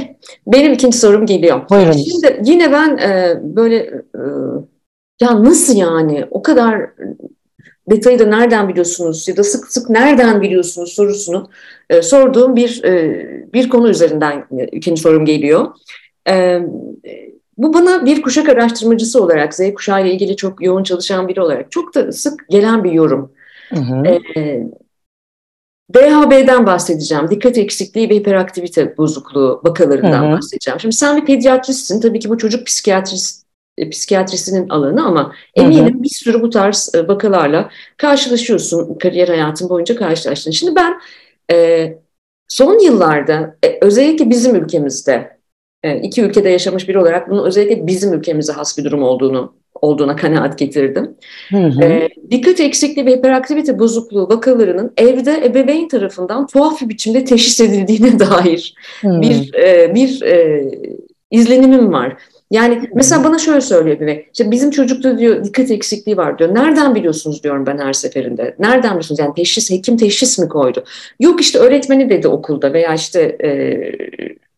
[0.47, 1.69] benim ikinci sorum geliyor.
[1.69, 1.91] Buyurun.
[1.91, 4.21] Şimdi yine ben e, böyle e,
[5.21, 6.89] ya nasıl yani o kadar
[7.89, 11.49] detayı da nereden biliyorsunuz ya da sık sık nereden biliyorsunuz sorusunu
[11.89, 15.67] e, sorduğum bir e, bir konu üzerinden e, ikinci sorum geliyor.
[16.29, 16.59] E,
[17.57, 21.71] bu bana bir kuşak araştırmacısı olarak, Z kuşağı ile ilgili çok yoğun çalışan biri olarak
[21.71, 23.31] çok da sık gelen bir yorum.
[23.69, 24.07] Hı hı.
[24.37, 24.63] E,
[25.93, 27.29] DHB'den bahsedeceğim.
[27.29, 30.37] Dikkat eksikliği ve hiperaktivite bozukluğu vakalarından hı hı.
[30.37, 30.79] bahsedeceğim.
[30.79, 32.01] Şimdi sen bir pediatristsin.
[32.01, 33.45] Tabii ki bu çocuk psikiyatrist,
[33.77, 36.03] e, psikiyatrisinin alanı ama eminim hı hı.
[36.03, 38.97] bir sürü bu tarz e, vakalarla karşılaşıyorsun.
[38.97, 40.51] Kariyer hayatın boyunca karşılaştın.
[40.51, 40.99] Şimdi ben
[41.51, 41.97] e,
[42.47, 45.38] son yıllarda e, özellikle bizim ülkemizde
[45.83, 50.57] iki ülkede yaşamış biri olarak bunun özellikle bizim ülkemize has bir durum olduğunu olduğuna kanaat
[50.57, 51.15] getirdim.
[51.49, 51.83] Hı hı.
[51.83, 58.19] E, dikkat eksikliği ve hiperaktivite bozukluğu vakalarının evde ebeveyn tarafından tuhaf bir biçimde teşhis edildiğine
[58.19, 59.21] dair hı.
[59.21, 60.65] bir e, bir e,
[61.31, 62.17] izlenimim var.
[62.51, 66.55] Yani mesela bana şöyle söylüyor bir işte bizim çocukta diyor dikkat eksikliği var diyor.
[66.55, 68.55] Nereden biliyorsunuz diyorum ben her seferinde.
[68.59, 69.19] Nereden biliyorsunuz?
[69.19, 70.83] Yani teşhis, hekim teşhis mi koydu?
[71.19, 73.49] Yok işte öğretmeni dedi okulda veya işte e,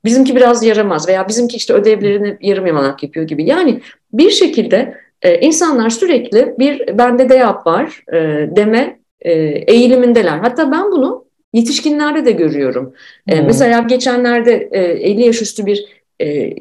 [0.06, 3.44] bizimki biraz yaramaz veya bizimki işte ödevlerini yarım yamalak yapıyor gibi.
[3.46, 3.82] Yani
[4.14, 9.32] bir şekilde e, insanlar sürekli bir bende de yap var e, deme e,
[9.68, 10.38] eğilimindeler.
[10.38, 12.94] Hatta ben bunu yetişkinlerde de görüyorum.
[13.28, 13.46] E, hmm.
[13.46, 15.86] Mesela geçenlerde e, 50 yaş üstü bir
[16.22, 16.54] e,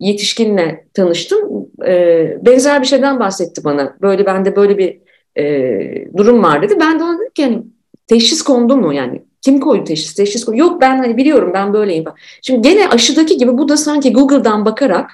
[0.00, 1.66] yetişkinle tanıştım.
[1.86, 3.96] E, benzer bir şeyden bahsetti bana.
[4.02, 5.00] Böyle bende böyle bir
[5.36, 6.74] e, durum var dedi.
[6.80, 7.62] Ben de ona dedim ki yani,
[8.06, 10.14] teşhis kondu mu yani kim koydu teşhis?
[10.14, 10.58] Teşhis koydu.
[10.58, 12.04] Yok ben hani biliyorum ben böyleyim.
[12.42, 15.10] Şimdi gene aşıdaki gibi bu da sanki Google'dan bakarak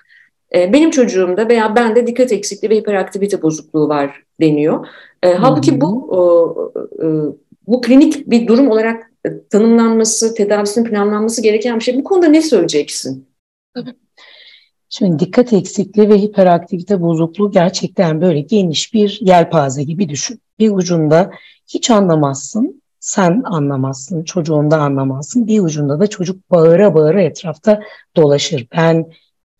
[0.54, 4.86] e, benim çocuğumda veya bende dikkat eksikliği ve hiperaktivite bozukluğu var deniyor.
[5.22, 7.06] E, halbuki bu e,
[7.66, 9.10] bu klinik bir durum olarak
[9.50, 11.98] tanımlanması, tedavisinin planlanması gereken bir şey.
[11.98, 13.26] Bu konuda ne söyleyeceksin?
[14.88, 20.40] Şimdi dikkat eksikliği ve hiperaktivite bozukluğu gerçekten böyle geniş bir yelpaze gibi düşün.
[20.58, 21.30] Bir ucunda
[21.66, 25.46] hiç anlamazsın, sen anlamazsın, çocuğun da anlamazsın.
[25.46, 27.80] Bir ucunda da çocuk bağıra bağıra etrafta
[28.16, 28.66] dolaşır.
[28.76, 29.06] Ben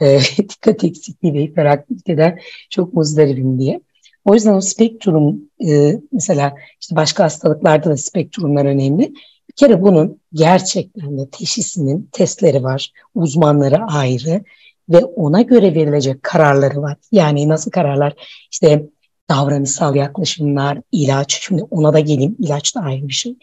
[0.00, 2.38] e, dikkat eksikliği ve hiperaktiviteden
[2.70, 3.80] çok muzdaribim diye.
[4.24, 9.14] O yüzden o spektrum e, mesela işte başka hastalıklarda da spektrumlar önemli.
[9.48, 12.92] Bir kere bunun gerçekten de teşhisinin testleri var.
[13.14, 14.44] Uzmanları ayrı
[14.88, 16.96] ve ona göre verilecek kararları var.
[17.12, 18.14] Yani nasıl kararlar?
[18.52, 18.86] İşte
[19.30, 21.38] davranışsal yaklaşımlar, ilaç.
[21.42, 22.36] Şimdi ona da geleyim.
[22.38, 23.36] İlaç da ayrı bir şey.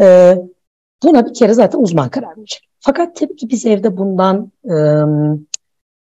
[0.00, 0.38] Ee,
[1.02, 2.68] buna bir kere zaten uzman karar verecek.
[2.80, 5.38] Fakat tabii ki biz evde bundan ıı,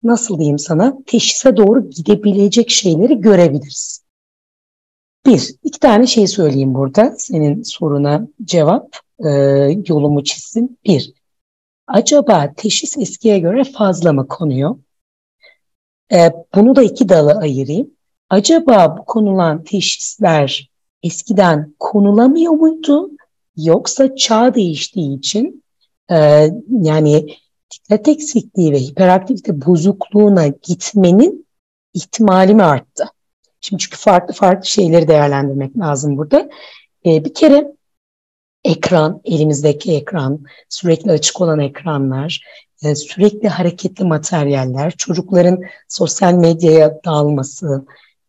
[0.02, 4.04] nasıl diyeyim sana teşhise doğru gidebilecek şeyleri görebiliriz.
[5.26, 7.14] Bir, iki tane şey söyleyeyim burada.
[7.18, 9.30] Senin soruna cevap e,
[9.88, 10.78] yolumu çizsin.
[10.84, 11.12] Bir,
[11.86, 14.76] acaba teşhis eskiye göre fazla mı konuyor?
[16.12, 17.93] E, bunu da iki dala ayırayım.
[18.34, 20.70] Acaba bu konulan teşhisler
[21.02, 23.10] eskiden konulamıyor muydu?
[23.56, 25.64] Yoksa çağ değiştiği için
[26.10, 26.16] e,
[26.70, 27.26] yani
[27.74, 31.46] dikkat eksikliği ve hiperaktivite bozukluğuna gitmenin
[31.94, 33.04] ihtimali mi arttı?
[33.60, 36.48] Şimdi çünkü farklı farklı şeyleri değerlendirmek lazım burada.
[37.06, 37.72] Ee, bir kere
[38.64, 42.44] ekran, elimizdeki ekran, sürekli açık olan ekranlar,
[42.84, 47.84] e, sürekli hareketli materyaller, çocukların sosyal medyaya dalması,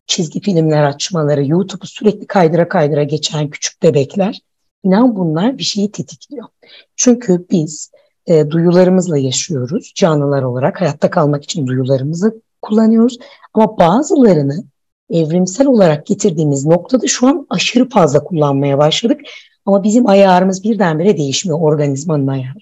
[0.07, 4.39] çizgi filmler açmaları, YouTube'u sürekli kaydıra kaydıra geçen küçük bebekler,
[4.83, 6.47] inan bunlar bir şeyi tetikliyor.
[6.95, 7.91] Çünkü biz
[8.27, 10.81] e, duyularımızla yaşıyoruz canlılar olarak.
[10.81, 13.17] Hayatta kalmak için duyularımızı kullanıyoruz.
[13.53, 14.63] Ama bazılarını
[15.09, 19.21] evrimsel olarak getirdiğimiz noktada şu an aşırı fazla kullanmaya başladık.
[19.65, 22.59] Ama bizim ayarımız birdenbire değişmiyor organizmanın ayarı.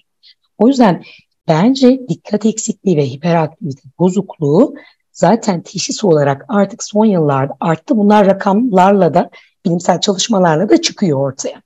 [0.58, 1.02] O yüzden
[1.48, 4.74] bence dikkat eksikliği ve hiperaktivite bozukluğu
[5.14, 7.96] zaten teşhis olarak artık son yıllarda arttı.
[7.96, 9.30] Bunlar rakamlarla da
[9.64, 11.62] bilimsel çalışmalarla da çıkıyor ortaya.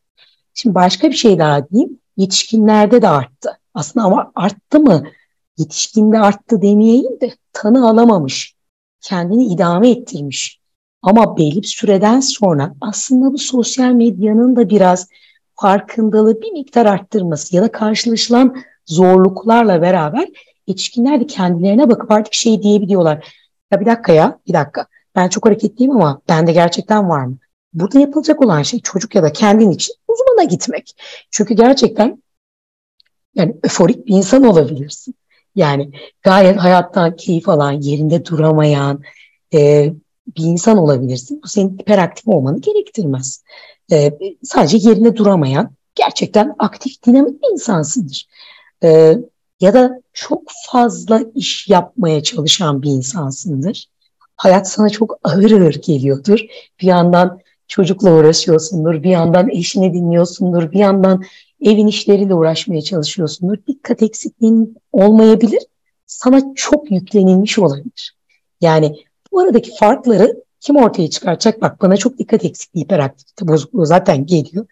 [0.55, 1.99] Şimdi başka bir şey daha diyeyim.
[2.17, 3.59] Yetişkinlerde de arttı.
[3.75, 5.05] Aslında ama arttı mı?
[5.59, 8.55] Yetişkinde arttı demeyeyim de tanı alamamış.
[9.01, 10.61] Kendini idame ettirmiş.
[11.03, 15.09] Ama belli bir süreden sonra aslında bu sosyal medyanın da biraz
[15.55, 18.57] farkındalığı bir miktar arttırması ya da karşılaşılan
[18.87, 20.29] zorluklarla beraber
[20.67, 23.38] yetişkinler de kendilerine bakıp artık şey diyebiliyorlar.
[23.73, 27.39] Ya bir dakika ya bir dakika ben çok hareketliyim ama bende gerçekten var mı?
[27.73, 30.97] Burada yapılacak olan şey çocuk ya da kendin için uzmana gitmek.
[31.31, 32.23] Çünkü gerçekten
[33.35, 35.15] yani öforik bir insan olabilirsin.
[35.55, 35.91] Yani
[36.23, 39.03] gayet hayattan keyif alan, yerinde duramayan
[39.55, 39.93] e,
[40.37, 41.41] bir insan olabilirsin.
[41.45, 43.43] Bu senin hiperaktif olmanı gerektirmez.
[43.93, 48.29] E, sadece yerinde duramayan, gerçekten aktif, dinamik bir insansındır.
[48.85, 49.19] E,
[49.61, 53.87] ya da çok fazla iş yapmaya çalışan bir insansındır.
[54.37, 56.41] Hayat sana çok ağır ağır geliyordur.
[56.81, 61.25] Bir yandan çocukla uğraşıyorsundur, bir yandan eşini dinliyorsundur, bir yandan
[61.61, 63.57] evin işleriyle uğraşmaya çalışıyorsundur.
[63.67, 65.63] Dikkat eksikliğin olmayabilir.
[66.07, 68.17] Sana çok yüklenilmiş olabilir.
[68.61, 68.97] Yani
[69.33, 71.63] bu aradaki farkları kim ortaya çıkaracak?
[71.63, 74.67] Bak bana çok dikkat eksikliği, hiperaktivite bozukluğu zaten geliyor.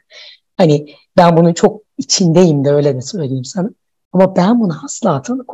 [0.57, 3.70] Hani ben bunun çok içindeyim de öyle de söyleyeyim sana.
[4.16, 5.44] Ama ben buna asla tanı.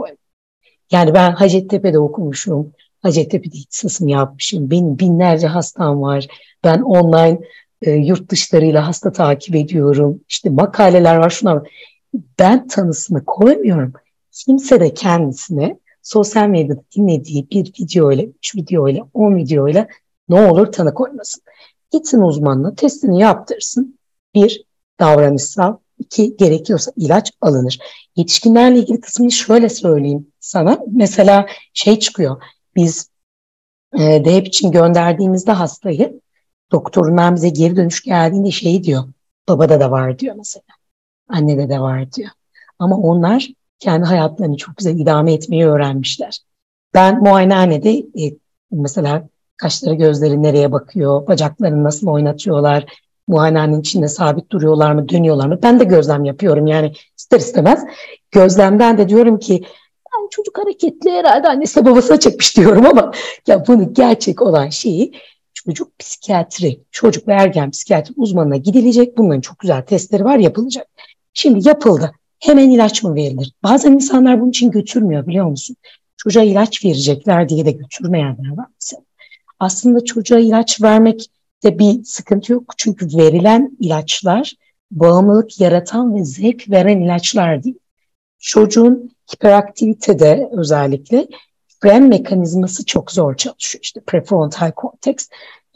[0.93, 2.73] Yani ben Hacettepe'de okumuşum.
[3.03, 4.71] Hacettepe'de ihtisasımı yapmışım.
[4.71, 6.27] Benim binlerce hastam var.
[6.65, 7.41] Ben online
[7.83, 10.21] e, yurt dışlarıyla hasta takip ediyorum.
[10.29, 11.71] İşte makaleler var şunlar.
[12.39, 13.93] Ben tanısını koymuyorum.
[14.33, 19.89] Kimse de kendisine sosyal medyada dinlediği bir video ile, üç video ile, on video ile
[20.29, 21.43] ne olur tanı koymasın.
[21.93, 23.99] Gitsin uzmanına testini yaptırsın.
[24.35, 24.65] Bir,
[25.01, 25.77] davranışsal.
[26.03, 27.79] İki gerekiyorsa ilaç alınır.
[28.17, 30.79] Yetişkinlerle ilgili kısmını şöyle söyleyeyim sana.
[30.93, 32.43] Mesela şey çıkıyor.
[32.77, 33.11] Biz
[33.99, 36.21] e, DHEP için gönderdiğimizde hastayı
[36.73, 39.05] doktorundan bize geri dönüş geldiğinde şey diyor.
[39.49, 40.65] Babada da var diyor mesela.
[41.29, 42.31] Annede de var diyor.
[42.79, 46.39] Ama onlar kendi hayatlarını çok güzel idame etmeyi öğrenmişler.
[46.95, 48.35] Ben muayenehanede e,
[48.71, 52.87] mesela kaşları gözleri nereye bakıyor, bacaklarını nasıl oynatıyorlar,
[53.33, 55.59] muayenehanenin içinde sabit duruyorlar mı, dönüyorlar mı?
[55.63, 57.85] Ben de gözlem yapıyorum yani ister istemez.
[58.31, 59.53] Gözlemden de diyorum ki
[60.15, 63.13] yani çocuk hareketli herhalde annesi babasına çekmiş diyorum ama
[63.47, 65.13] ya bunu gerçek olan şeyi
[65.55, 69.19] çocuk psikiyatri, çocuk ve ergen psikiyatri uzmanına gidilecek.
[69.19, 70.87] Bunların çok güzel testleri var yapılacak.
[71.35, 72.13] Şimdi yapıldı.
[72.39, 73.53] Hemen ilaç mı verilir?
[73.63, 75.77] Bazen insanlar bunun için götürmüyor biliyor musun?
[76.17, 78.67] Çocuğa ilaç verecekler diye de götürmeyenler var.
[79.61, 81.27] Aslında çocuğa ilaç vermek
[81.65, 82.75] de bir sıkıntı yok.
[82.77, 84.55] Çünkü verilen ilaçlar
[84.91, 87.79] bağımlılık yaratan ve zevk veren ilaçlar değil.
[88.39, 91.29] Çocuğun hiperaktivitede özellikle
[91.81, 93.83] fren mekanizması çok zor çalışıyor.
[93.83, 95.29] İşte prefrontal cortex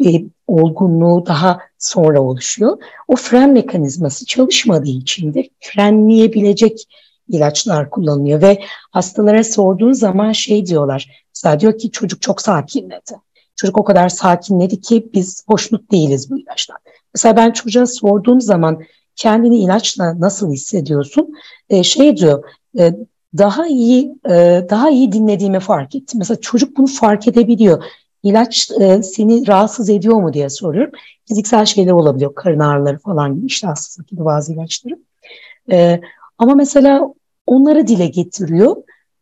[0.07, 2.79] e, olgunluğu daha sonra oluşuyor.
[3.09, 6.89] O fren mekanizması çalışmadığı için de frenleyebilecek
[7.29, 11.27] ilaçlar kullanılıyor ve hastalara sorduğun zaman şey diyorlar.
[11.35, 13.26] Mesela diyor ki çocuk çok sakinledi.
[13.57, 16.77] Çocuk o kadar sakinledi ki biz hoşnut değiliz bu ilaçtan.
[17.15, 18.83] Mesela ben çocuğa sorduğum zaman
[19.17, 21.35] kendini ilaçla nasıl hissediyorsun?
[21.71, 22.45] E, şey diyor,
[22.79, 22.95] e,
[23.39, 26.19] daha iyi e, daha iyi dinlediğimi fark ettim.
[26.19, 27.85] Mesela çocuk bunu fark edebiliyor.
[28.23, 30.93] İlaç e, seni rahatsız ediyor mu diye soruyorum.
[31.29, 32.35] Fiziksel şeyler olabiliyor.
[32.35, 34.99] Karın ağrıları falan gibi iştahsızlık gibi bazı ilaçları.
[35.71, 36.01] E,
[36.39, 37.15] ama mesela
[37.47, 38.77] onları dile getiriyor.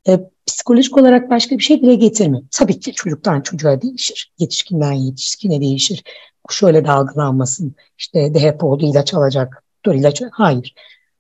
[0.09, 2.45] E, psikolojik olarak başka bir şey dile getirmiyor.
[2.51, 4.33] Tabii ki çocuktan çocuğa değişir.
[4.39, 6.03] Yetişkinden yetişkine değişir.
[6.51, 7.75] Şöyle dalgalanmasın.
[7.99, 9.65] İşte DHP oldu ilaç alacak.
[9.85, 10.75] Dur ilaç hayır.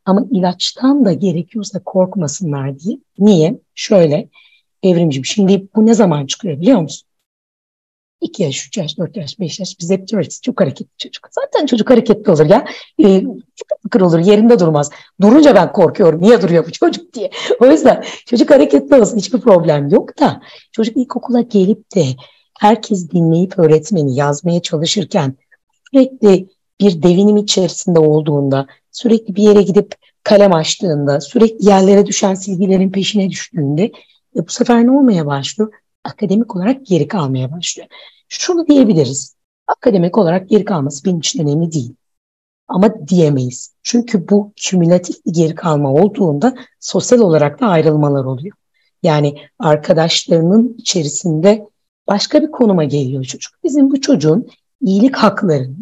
[0.04, 2.98] Ama ilaçtan da gerekiyorsa korkmasınlar diye.
[3.18, 3.58] Niye?
[3.74, 4.28] Şöyle
[4.82, 7.08] evrimcim şimdi bu ne zaman çıkıyor biliyor musun?
[8.20, 11.28] 2 yaş, 3 yaş, 4 yaş, 5 yaş biz hep diyoruz çok hareketli çocuk.
[11.30, 12.64] Zaten çocuk hareketli olur ya.
[13.04, 13.22] Ee,
[13.82, 14.90] fıkır olur yerinde durmaz.
[15.20, 17.30] Durunca ben korkuyorum niye duruyor bu çocuk diye.
[17.60, 20.40] O yüzden çocuk hareketli olsun hiçbir problem yok da
[20.72, 22.04] çocuk ilkokula gelip de
[22.58, 25.34] herkes dinleyip öğretmeni yazmaya çalışırken
[25.92, 26.48] sürekli
[26.80, 33.30] bir devinim içerisinde olduğunda sürekli bir yere gidip kalem açtığında, sürekli yerlere düşen silgilerin peşine
[33.30, 33.84] düştüğünde
[34.36, 35.72] e, bu sefer ne olmaya başlıyor?
[36.04, 37.88] Akademik olarak geri kalmaya başlıyor.
[38.28, 39.36] Şunu diyebiliriz.
[39.66, 41.94] Akademik olarak geri kalması benim için önemli değil.
[42.68, 43.74] Ama diyemeyiz.
[43.82, 48.56] Çünkü bu kümülatif bir geri kalma olduğunda sosyal olarak da ayrılmalar oluyor.
[49.02, 51.66] Yani arkadaşlarının içerisinde
[52.08, 53.52] başka bir konuma geliyor çocuk.
[53.64, 54.48] Bizim bu çocuğun
[54.80, 55.76] iyilik haklarını,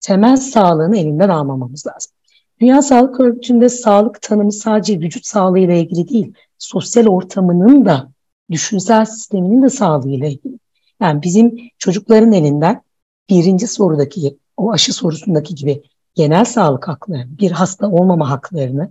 [0.00, 2.12] temel sağlığını elinden almamamız lazım.
[2.60, 8.12] Dünya Sağlık Örgütü'nde sağlık tanımı sadece vücut sağlığıyla ilgili değil, sosyal ortamının da,
[8.50, 10.58] düşünsel sisteminin de sağlığıyla ilgili.
[11.00, 12.82] Yani bizim çocukların elinden
[13.30, 15.82] birinci sorudaki, o aşı sorusundaki gibi
[16.14, 18.90] genel sağlık haklarını, bir hasta olmama haklarını,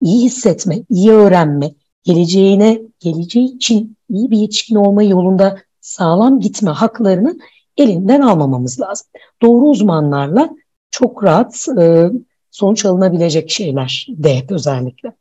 [0.00, 7.38] iyi hissetme, iyi öğrenme, geleceğine, geleceği için iyi bir yetişkin olma yolunda sağlam gitme haklarını
[7.76, 9.06] elinden almamamız lazım.
[9.42, 10.50] Doğru uzmanlarla
[10.90, 12.10] çok rahat e,
[12.50, 15.12] sonuç alınabilecek şeyler de özellikle.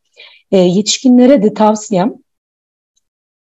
[0.51, 2.13] E, yetişkinlere de tavsiyem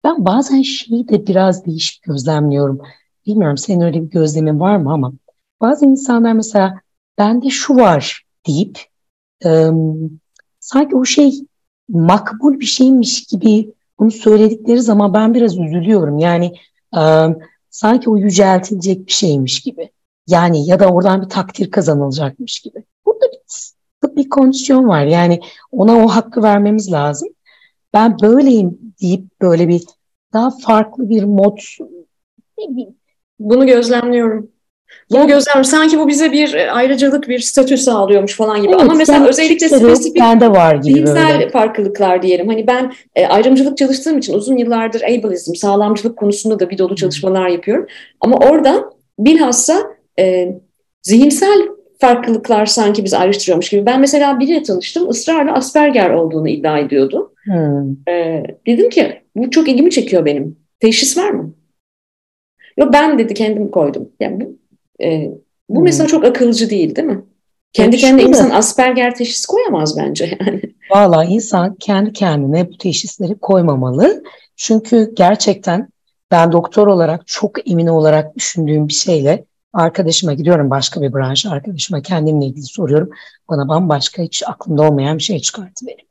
[0.03, 2.81] ben bazen şeyi de biraz değişik gözlemliyorum.
[3.25, 5.13] Bilmiyorum senin öyle bir gözlemin var mı ama
[5.61, 6.81] bazı insanlar mesela
[7.17, 8.79] bende şu var deyip
[9.45, 9.69] e,
[10.59, 11.33] sanki o şey
[11.89, 16.17] makbul bir şeymiş gibi bunu söyledikleri zaman ben biraz üzülüyorum.
[16.17, 16.53] Yani
[16.97, 17.01] e,
[17.69, 19.91] sanki o yüceltilecek bir şeymiş gibi.
[20.27, 22.83] Yani ya da oradan bir takdir kazanılacakmış gibi.
[23.05, 25.05] Burada bir, bir kondisyon var.
[25.05, 25.39] Yani
[25.71, 27.29] ona o hakkı vermemiz lazım.
[27.93, 29.81] Ben böyleyim deyip böyle bir
[30.33, 31.57] daha farklı bir mod
[33.39, 34.51] bunu gözlemliyorum.
[35.11, 35.71] Bunu yani, gözlemliyorum.
[35.71, 38.71] Sanki bu bize bir e, ayrıcalık, bir statü sağlıyormuş falan gibi.
[38.71, 41.49] Evet, Ama mesela özellikle spesifik bende var gibi bilimsel böyle.
[41.49, 42.47] farklılıklar diyelim.
[42.47, 47.47] Hani ben e, ayrımcılık çalıştığım için uzun yıllardır ableizm, sağlamcılık konusunda da bir dolu çalışmalar
[47.47, 47.87] yapıyorum.
[48.21, 49.83] Ama orada bilhassa
[50.19, 50.55] e,
[51.01, 51.67] zihinsel
[51.99, 53.85] farklılıklar sanki bizi ayrıştırıyormuş gibi.
[53.85, 57.30] Ben mesela biriyle tanıştım, ısrarla Asperger olduğunu iddia ediyordu.
[57.43, 57.91] Hmm.
[58.07, 60.59] E, dedim ki bu çok ilgimi çekiyor benim.
[60.79, 61.53] Teşhis var mı?
[62.77, 64.09] Yok ben dedi kendim koydum.
[64.19, 64.57] Yani bu,
[65.03, 65.31] e,
[65.69, 65.83] bu hmm.
[65.83, 67.23] mesela çok akılcı değil değil mi?
[67.73, 70.61] Kendi Peki, kendine insan Asperger teşhisi koyamaz bence yani.
[70.91, 74.23] Valla insan kendi kendine bu teşhisleri koymamalı.
[74.55, 75.89] Çünkü gerçekten
[76.31, 82.01] ben doktor olarak çok emin olarak düşündüğüm bir şeyle arkadaşıma gidiyorum başka bir branş arkadaşıma
[82.01, 83.09] kendimle ilgili soruyorum.
[83.49, 86.10] Bana bambaşka hiç aklımda olmayan bir şey çıkarttı benim.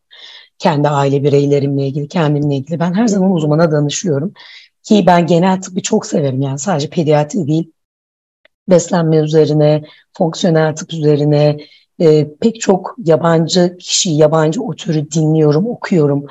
[0.60, 2.80] Kendi aile bireylerimle ilgili, kendimle ilgili.
[2.80, 4.32] Ben her zaman uzmana danışıyorum.
[4.82, 7.72] Ki ben genel tıbbı çok severim yani sadece pediatri değil.
[8.68, 9.84] Beslenme üzerine,
[10.18, 11.58] fonksiyonel tıp üzerine
[12.00, 16.26] e, pek çok yabancı kişi, yabancı otürü dinliyorum, okuyorum.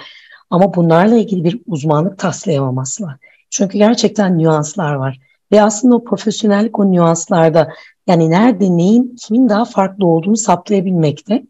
[0.50, 3.18] Ama bunlarla ilgili bir uzmanlık taslayamam asla.
[3.50, 5.20] Çünkü gerçekten nüanslar var.
[5.52, 7.74] Ve aslında o profesyonellik o nüanslarda
[8.08, 11.44] yani nerede neyin kimin daha farklı olduğunu saptayabilmekte.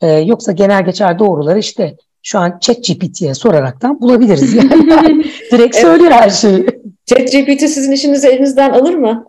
[0.00, 1.96] Ee, yoksa genel geçer doğruları işte
[2.28, 4.54] şu an ChatGPT'ye soraraktan bulabiliriz.
[4.54, 5.24] Yani.
[5.52, 6.66] Direkt söylüyor her şeyi.
[7.06, 9.24] ChatGPT sizin işinizi elinizden alır mı?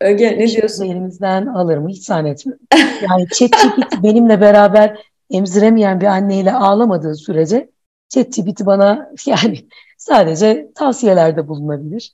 [0.00, 0.84] Öge ne diyorsun?
[0.84, 1.88] Elimizden alır mı?
[1.88, 2.66] Hiç zannetmiyorum.
[3.10, 4.98] Yani ChatGPT benimle beraber
[5.30, 7.70] emziremeyen bir anneyle ağlamadığı sürece
[8.08, 9.58] ChatGPT bana yani
[9.98, 12.12] sadece tavsiyelerde bulunabilir.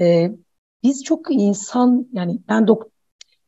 [0.00, 0.30] Ee,
[0.82, 2.86] biz çok insan yani ben dok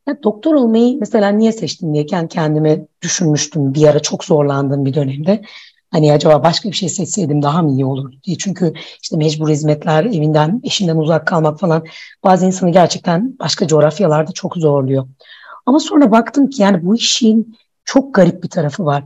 [0.07, 4.93] ya doktor olmayı mesela niye seçtim diye kendi kendime düşünmüştüm bir ara çok zorlandığım bir
[4.93, 5.41] dönemde.
[5.95, 8.37] Hani acaba başka bir şey seçseydim daha mı iyi olur diye.
[8.37, 11.85] Çünkü işte mecbur hizmetler, evinden, eşinden uzak kalmak falan
[12.23, 15.07] bazı insanı gerçekten başka coğrafyalarda çok zorluyor.
[15.65, 19.03] Ama sonra baktım ki yani bu işin çok garip bir tarafı var.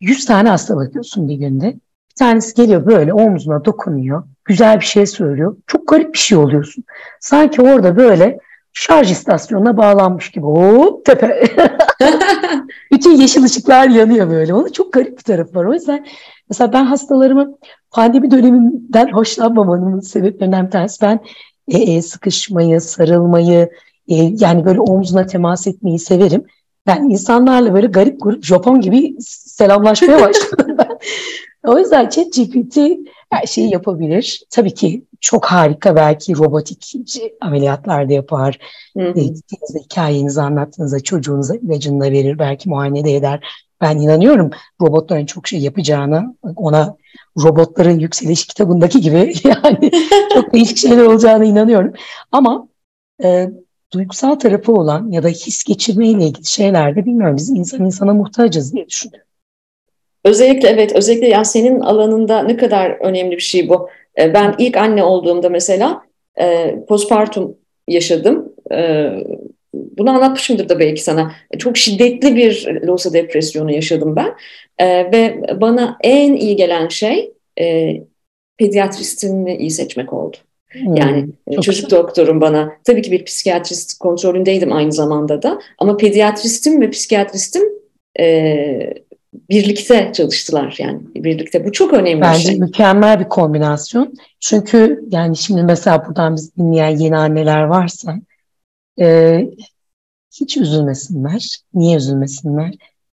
[0.00, 1.66] 100 tane hasta bakıyorsun bir günde.
[2.10, 4.24] Bir tanesi geliyor böyle omzuna dokunuyor.
[4.44, 5.56] Güzel bir şey söylüyor.
[5.66, 6.84] Çok garip bir şey oluyorsun.
[7.20, 8.38] Sanki orada böyle
[8.72, 10.46] şarj istasyonuna bağlanmış gibi.
[10.46, 11.42] Hop tepe.
[12.92, 14.54] Bütün yeşil ışıklar yanıyor böyle.
[14.54, 15.64] Onun çok garip bir tarafı var.
[15.64, 16.06] O yüzden
[16.50, 17.58] mesela ben hastalarımı
[17.90, 21.20] pandemi döneminden hoşlanmamanın sebeplerinden bir tanesi ben
[21.68, 23.70] e, e, sıkışmayı, sarılmayı,
[24.08, 26.44] e, yani böyle omzuna temas etmeyi severim.
[26.86, 29.16] Ben insanlarla böyle garip grup Japon gibi
[29.58, 30.98] selamlaşmaya başladım ben.
[31.66, 32.78] O yüzden ChatGPT
[33.30, 34.42] her şeyi yapabilir.
[34.50, 36.94] Tabii ki çok harika belki robotik
[37.40, 38.58] ameliyatlar da yapar.
[38.96, 39.20] Hı hı.
[39.20, 39.22] E,
[39.84, 42.38] hikayenizi anlattığınızda çocuğunuza ilacını da verir.
[42.38, 43.40] Belki muayene de eder.
[43.80, 46.96] Ben inanıyorum robotların çok şey yapacağını, ona
[47.38, 49.90] robotların yükseliş kitabındaki gibi yani
[50.34, 51.92] çok değişik şeyler olacağını inanıyorum.
[52.32, 52.68] Ama
[53.22, 53.50] e,
[53.92, 58.72] duygusal tarafı olan ya da his geçirme ile ilgili şeylerde bilmiyorum biz insan insana muhtacız
[58.72, 59.27] diye düşünüyorum.
[60.24, 63.88] Özellikle evet, özellikle yani senin alanında ne kadar önemli bir şey bu.
[64.18, 66.02] E, ben ilk anne olduğumda mesela
[66.40, 67.56] e, postpartum
[67.88, 68.52] yaşadım.
[68.72, 69.10] E,
[69.74, 71.32] bunu anlatmışımdır da belki sana.
[71.58, 74.34] Çok şiddetli bir losa depresyonu yaşadım ben.
[74.78, 77.96] E, ve bana en iyi gelen şey e,
[78.56, 80.36] pediatristimi iyi seçmek oldu.
[80.68, 81.98] Hmm, yani hmm, çocuk güzel.
[81.98, 87.62] doktorum bana tabii ki bir psikiyatrist kontrolündeydim aynı zamanda da ama pediatristim ve psikiyatristim
[88.20, 88.24] e,
[89.50, 91.64] birlikte çalıştılar yani birlikte.
[91.64, 92.58] Bu çok önemli Bence bir şey.
[92.58, 94.14] mükemmel bir kombinasyon.
[94.40, 98.16] Çünkü yani şimdi mesela buradan biz dinleyen yeni anneler varsa
[99.00, 99.40] e,
[100.40, 101.56] hiç üzülmesinler.
[101.74, 102.74] Niye üzülmesinler?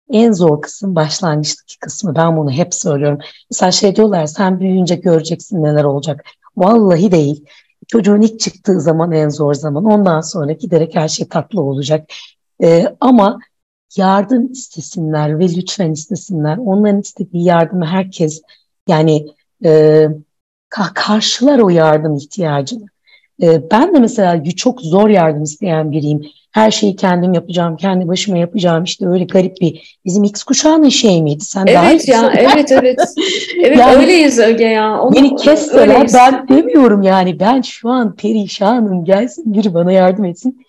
[0.09, 2.15] En zor kısım başlangıçtaki kısmı.
[2.15, 3.19] Ben bunu hep söylüyorum.
[3.51, 6.25] Mesela şey diyorlar sen büyüyünce göreceksin neler olacak.
[6.57, 7.45] Vallahi değil.
[7.87, 9.85] Çocuğun ilk çıktığı zaman en zor zaman.
[9.85, 12.09] Ondan sonra giderek her şey tatlı olacak.
[12.63, 13.39] Ee, ama
[13.97, 16.57] yardım istesinler ve lütfen istesinler.
[16.57, 18.41] Onların istediği yardımı herkes
[18.87, 19.27] yani
[19.65, 20.07] e,
[20.95, 22.85] karşılar o yardım ihtiyacını.
[23.41, 26.21] E, ben de mesela çok zor yardım isteyen biriyim.
[26.51, 28.83] Her şeyi kendim yapacağım, kendi başıma yapacağım.
[28.83, 31.43] İşte öyle garip bir bizim X kuşağının şey miydi?
[31.43, 32.99] Sen evet daha ya, evet evet.
[33.63, 35.01] Evet yani, öyleyiz Öge ya.
[35.01, 37.39] Onu, beni kesseler ben demiyorum yani.
[37.39, 39.05] Ben şu an perişanım.
[39.05, 40.65] Gelsin biri bana yardım etsin.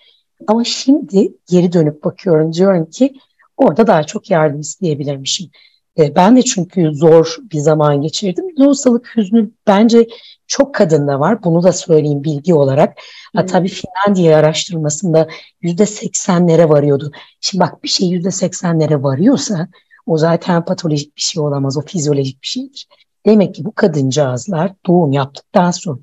[0.47, 2.53] Ama şimdi geri dönüp bakıyorum.
[2.53, 3.15] Diyorum ki
[3.57, 5.51] orada daha çok yardım isteyebilirmişim.
[5.99, 8.45] E, ben de çünkü zor bir zaman geçirdim.
[8.61, 10.09] Lohusalık hüznü bence
[10.47, 11.45] çok kadında var.
[11.45, 12.89] Bunu da söyleyeyim bilgi olarak.
[13.33, 13.41] Hmm.
[13.41, 15.29] Ha, tabii Finlandiya araştırmasında
[15.63, 17.13] yüzde seksenlere varıyordu.
[17.41, 19.69] Şimdi bak bir şey yüzde seksenlere varıyorsa
[20.07, 21.77] o zaten patolojik bir şey olamaz.
[21.77, 22.87] O fizyolojik bir şeydir.
[23.27, 25.99] Demek ki bu kadıncağızlar doğum yaptıktan sonra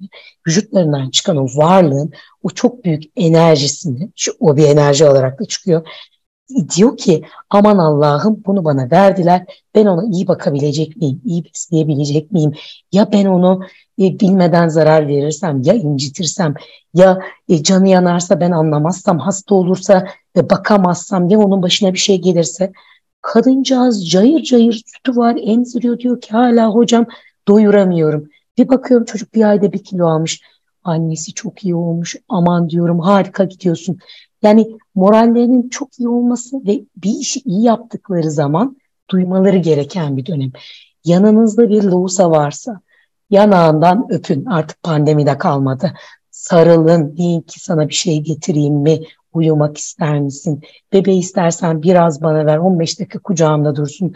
[0.48, 2.12] vücutlarından çıkan o varlığın
[2.44, 5.88] o çok büyük enerjisini, şu, o bir enerji olarak da çıkıyor.
[6.78, 9.46] Diyor ki aman Allah'ım bunu bana verdiler.
[9.76, 11.22] Ben ona iyi bakabilecek miyim?
[11.26, 12.54] İyi besleyebilecek miyim?
[12.92, 13.62] Ya ben onu
[14.00, 16.54] e, bilmeden zarar verirsem, ya incitirsem,
[16.94, 17.20] ya
[17.50, 20.06] e, canı yanarsa ben anlamazsam, hasta olursa
[20.38, 22.72] ve bakamazsam, ya onun başına bir şey gelirse
[23.22, 27.06] kadıncağız cayır cayır sütü var emziriyor diyor ki hala hocam
[27.48, 28.30] doyuramıyorum.
[28.58, 30.42] Bir bakıyorum çocuk bir ayda bir kilo almış.
[30.84, 33.98] Annesi çok iyi olmuş aman diyorum harika gidiyorsun.
[34.42, 38.78] Yani morallerinin çok iyi olması ve bir işi iyi yaptıkları zaman
[39.10, 40.52] duymaları gereken bir dönem.
[41.06, 42.82] Yanınızda bir loğusa varsa
[43.30, 45.94] yanağından öpün artık pandemide kalmadı.
[46.32, 49.00] Sarılın deyin ki sana bir şey getireyim mi?
[49.34, 50.62] Uyumak ister misin?
[50.94, 54.14] Bebeği istersen biraz bana ver 15 dakika kucağımda dursun.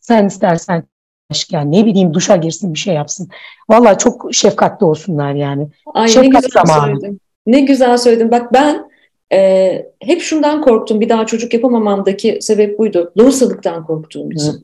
[0.00, 0.84] Sen istersen
[1.30, 3.28] aşken ne bileyim duşa girsin bir şey yapsın.
[3.68, 5.68] Valla çok şefkatli olsunlar yani.
[5.94, 6.86] Ay Şefkat ne güzel zamanı.
[6.86, 7.20] söyledin.
[7.46, 8.30] Ne güzel söyledin.
[8.30, 8.90] Bak ben
[9.32, 11.00] e, hep şundan korktum.
[11.00, 13.12] Bir daha çocuk yapamamamdaki sebep buydu.
[13.18, 14.52] Lohusalıktan korktuğum için.
[14.52, 14.58] Hı.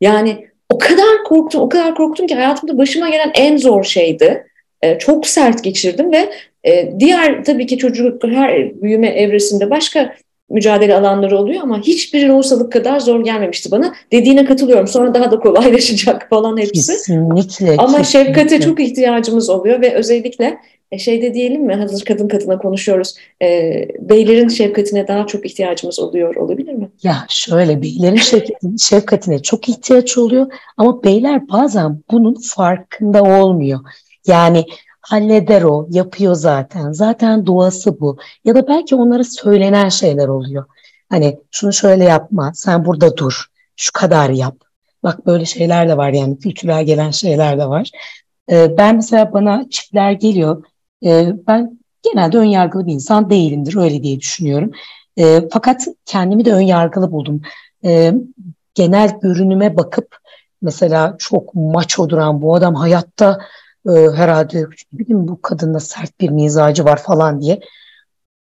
[0.00, 4.46] Yani o kadar korktum, o kadar korktum ki hayatımda başıma gelen en zor şeydi.
[4.82, 6.30] E, çok sert geçirdim ve
[6.64, 10.14] e, diğer tabii ki çocuk her büyüme evresinde başka
[10.50, 13.94] mücadele alanları oluyor ama hiçbir lohusalık kadar zor gelmemişti bana.
[14.12, 14.86] Dediğine katılıyorum.
[14.86, 16.92] Sonra daha da kolaylaşacak falan hepsi.
[16.92, 17.76] Kesinlikle.
[17.78, 18.04] Ama kesinlikle.
[18.04, 20.58] şefkate çok ihtiyacımız oluyor ve özellikle
[20.92, 23.14] e, şeyde diyelim mi hazır kadın kadına konuşuyoruz.
[23.42, 26.88] E, beylerin şefkatine daha çok ihtiyacımız oluyor olabilir mi?
[27.02, 30.46] Ya şöyle beylerin şefkatine çok ihtiyaç oluyor
[30.76, 33.80] ama beyler bazen bunun farkında olmuyor.
[34.26, 34.64] Yani
[35.00, 36.92] halleder o, yapıyor zaten.
[36.92, 38.18] Zaten duası bu.
[38.44, 40.64] Ya da belki onlara söylenen şeyler oluyor.
[41.10, 43.44] Hani şunu şöyle yapma, sen burada dur,
[43.76, 44.56] şu kadar yap.
[45.02, 47.90] Bak böyle şeyler de var yani kültürel gelen şeyler de var.
[48.50, 50.64] Ee, ben mesela bana çiftler geliyor.
[51.04, 54.70] Ee, ben genelde ön yargılı bir insan değilimdir öyle diye düşünüyorum.
[55.18, 57.42] Ee, fakat kendimi de ön yargılı buldum.
[57.84, 58.14] Ee,
[58.74, 60.16] genel görünüme bakıp
[60.62, 63.38] mesela çok maço duran bu adam hayatta
[63.88, 67.60] e, herhalde bileyim bu kadında sert bir mizacı var falan diye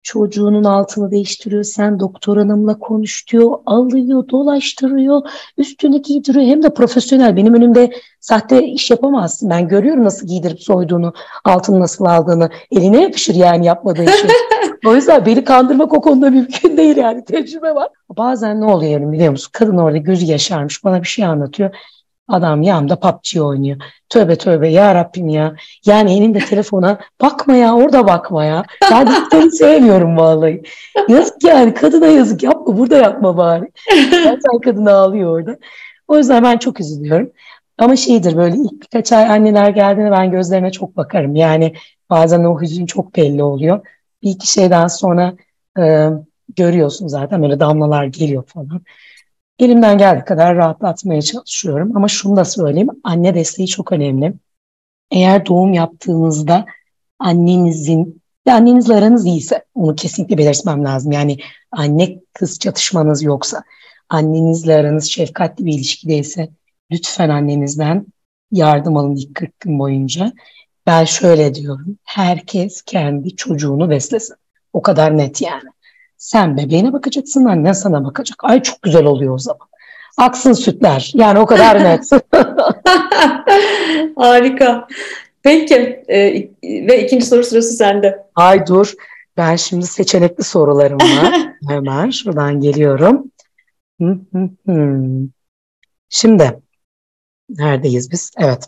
[0.03, 1.63] çocuğunun altını değiştiriyor.
[1.63, 3.51] Sen doktor hanımla konuş diyor.
[3.65, 5.21] Alıyor, dolaştırıyor.
[5.57, 6.45] Üstünü giydiriyor.
[6.45, 7.35] Hem de profesyonel.
[7.35, 9.49] Benim önümde sahte iş yapamazsın.
[9.49, 11.13] Ben görüyorum nasıl giydirip soyduğunu,
[11.45, 12.49] altını nasıl aldığını.
[12.71, 14.29] Eline yapışır yani yapmadığı şey.
[14.85, 17.25] o yüzden beni kandırmak o konuda mümkün değil yani.
[17.25, 17.89] Tecrübe var.
[18.09, 19.49] Bazen ne oluyor biliyor musun?
[19.53, 20.83] Kadın orada gözü yaşarmış.
[20.83, 21.75] Bana bir şey anlatıyor.
[22.27, 23.77] Adam yanımda PUBG oynuyor.
[24.09, 25.55] Tövbe tövbe ya Rabbim ya.
[25.85, 28.63] Yani elinde telefona bakma ya orada bakma ya.
[28.91, 30.63] Ben seni sevmiyorum vallahi.
[31.07, 33.71] Yazık yani kadına yazık yapma burada yapma bari.
[34.11, 35.57] Zaten kadın ağlıyor orada.
[36.07, 37.31] O yüzden ben çok üzülüyorum.
[37.77, 41.35] Ama şeydir böyle ilk birkaç ay anneler geldiğinde ben gözlerine çok bakarım.
[41.35, 41.73] Yani
[42.09, 43.87] bazen o hüzün çok belli oluyor.
[44.23, 45.33] Bir iki şeyden sonra
[45.79, 46.09] e,
[46.55, 48.81] görüyorsun zaten böyle damlalar geliyor falan.
[49.59, 51.97] Elimden geldiği kadar rahatlatmaya çalışıyorum.
[51.97, 54.33] Ama şunu da söyleyeyim, anne desteği çok önemli.
[55.11, 56.65] Eğer doğum yaptığınızda
[57.19, 61.11] annenizin ve annenizle aranız iyiyse onu kesinlikle belirtmem lazım.
[61.11, 61.37] Yani
[61.71, 63.63] anne kız çatışmanız yoksa,
[64.09, 66.49] annenizle aranız şefkatli bir ilişkideyse
[66.91, 68.05] lütfen annenizden
[68.51, 70.33] yardım alın ilk 40 gün boyunca.
[70.87, 74.35] Ben şöyle diyorum, herkes kendi çocuğunu beslesin.
[74.73, 75.69] O kadar net yani.
[76.23, 78.43] Sen bebeğine bakacaksın, annen sana bakacak.
[78.43, 79.67] Ay çok güzel oluyor o zaman.
[80.17, 81.11] aksın sütler.
[81.15, 82.09] Yani o kadar net.
[84.17, 84.87] Harika.
[85.41, 85.75] Peki
[86.07, 86.17] e,
[86.63, 88.25] ve ikinci soru sırası sende.
[88.35, 88.93] Ay dur
[89.37, 91.49] ben şimdi seçenekli sorularım var.
[91.67, 93.31] Hemen şuradan geliyorum.
[96.09, 96.59] Şimdi
[97.49, 98.31] neredeyiz biz?
[98.37, 98.67] Evet.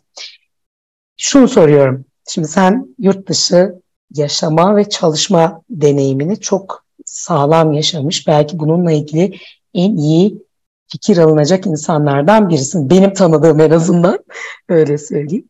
[1.18, 2.06] Şunu soruyorum.
[2.30, 3.74] Şimdi sen yurt dışı
[4.14, 8.28] yaşama ve çalışma deneyimini çok sağlam yaşamış.
[8.28, 9.40] Belki bununla ilgili
[9.74, 10.46] en iyi
[10.88, 12.90] fikir alınacak insanlardan birisin.
[12.90, 14.20] Benim tanıdığım en azından
[14.70, 15.50] öyle söyleyeyim.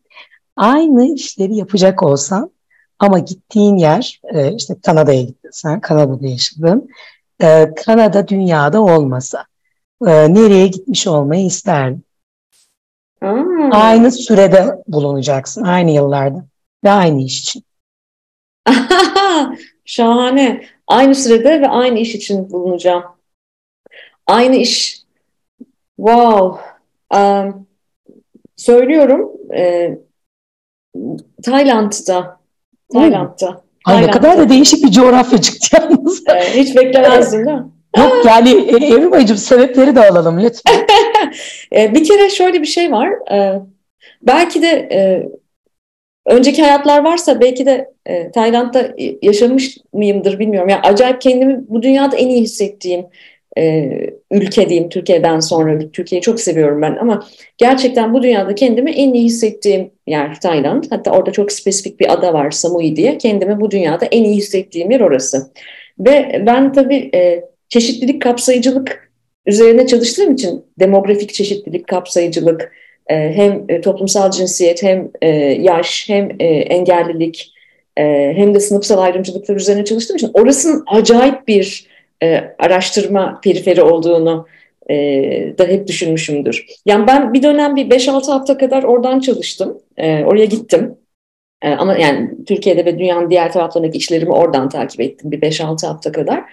[0.55, 2.51] Aynı işleri yapacak olsan
[2.99, 6.89] ama gittiğin yer e, işte Kanada'ya gittin sen, Kanada'da yaşadın.
[7.41, 9.45] E, Kanada dünyada olmasa
[10.07, 12.05] e, nereye gitmiş olmayı isterdin?
[13.19, 13.73] Hmm.
[13.73, 16.45] Aynı sürede bulunacaksın, aynı yıllarda
[16.83, 17.63] ve aynı iş için.
[19.85, 20.74] Şahane.
[20.87, 23.03] Aynı sürede ve aynı iş için bulunacağım.
[24.27, 25.01] Aynı iş.
[25.97, 26.61] Wow.
[27.13, 27.67] Um,
[28.55, 29.31] söylüyorum.
[29.55, 29.97] E,
[31.43, 32.39] Tayland'da.
[32.93, 33.65] Tayland'da.
[33.85, 36.23] Ay ne kadar da değişik bir coğrafya çıktı yalnız.
[36.27, 37.65] E, hiç beklemezdim değil mi?
[37.97, 40.75] Yok yani e, Evrim Ayıcım sebepleri de alalım lütfen.
[41.75, 43.31] E, bir kere şöyle bir şey var.
[43.31, 43.61] E,
[44.21, 44.89] belki de
[46.25, 47.91] önceki hayatlar varsa belki de
[48.33, 50.69] Tayland'da yaşamış mıyımdır bilmiyorum.
[50.69, 53.05] Yani acayip kendimi bu dünyada en iyi hissettiğim
[53.57, 53.89] e,
[54.31, 55.91] ülke diyeyim Türkiye'den sonra.
[55.93, 60.83] Türkiye'yi çok seviyorum ben ama gerçekten bu dünyada kendimi en iyi hissettiğim yer Tayland.
[60.89, 63.17] Hatta orada çok spesifik bir ada var Samui diye.
[63.17, 65.51] Kendimi bu dünyada en iyi hissettiğim yer orası.
[65.99, 69.11] Ve ben tabii e, çeşitlilik, kapsayıcılık
[69.45, 72.69] üzerine çalıştığım için demografik çeşitlilik, kapsayıcılık, e,
[73.09, 75.29] hem e, toplumsal cinsiyet, hem e,
[75.61, 77.51] yaş, hem e, engellilik,
[77.97, 81.87] hem de sınıfsal ayrımcılıklar üzerine çalıştığım için orasının acayip bir
[82.59, 84.47] araştırma periferi olduğunu
[85.57, 86.65] da hep düşünmüşümdür.
[86.85, 89.77] Yani ben bir dönem bir 5-6 hafta kadar oradan çalıştım.
[89.99, 90.97] Oraya gittim.
[91.61, 96.43] Ama yani Türkiye'de ve dünyanın diğer taraflarındaki işlerimi oradan takip ettim bir 5-6 hafta kadar.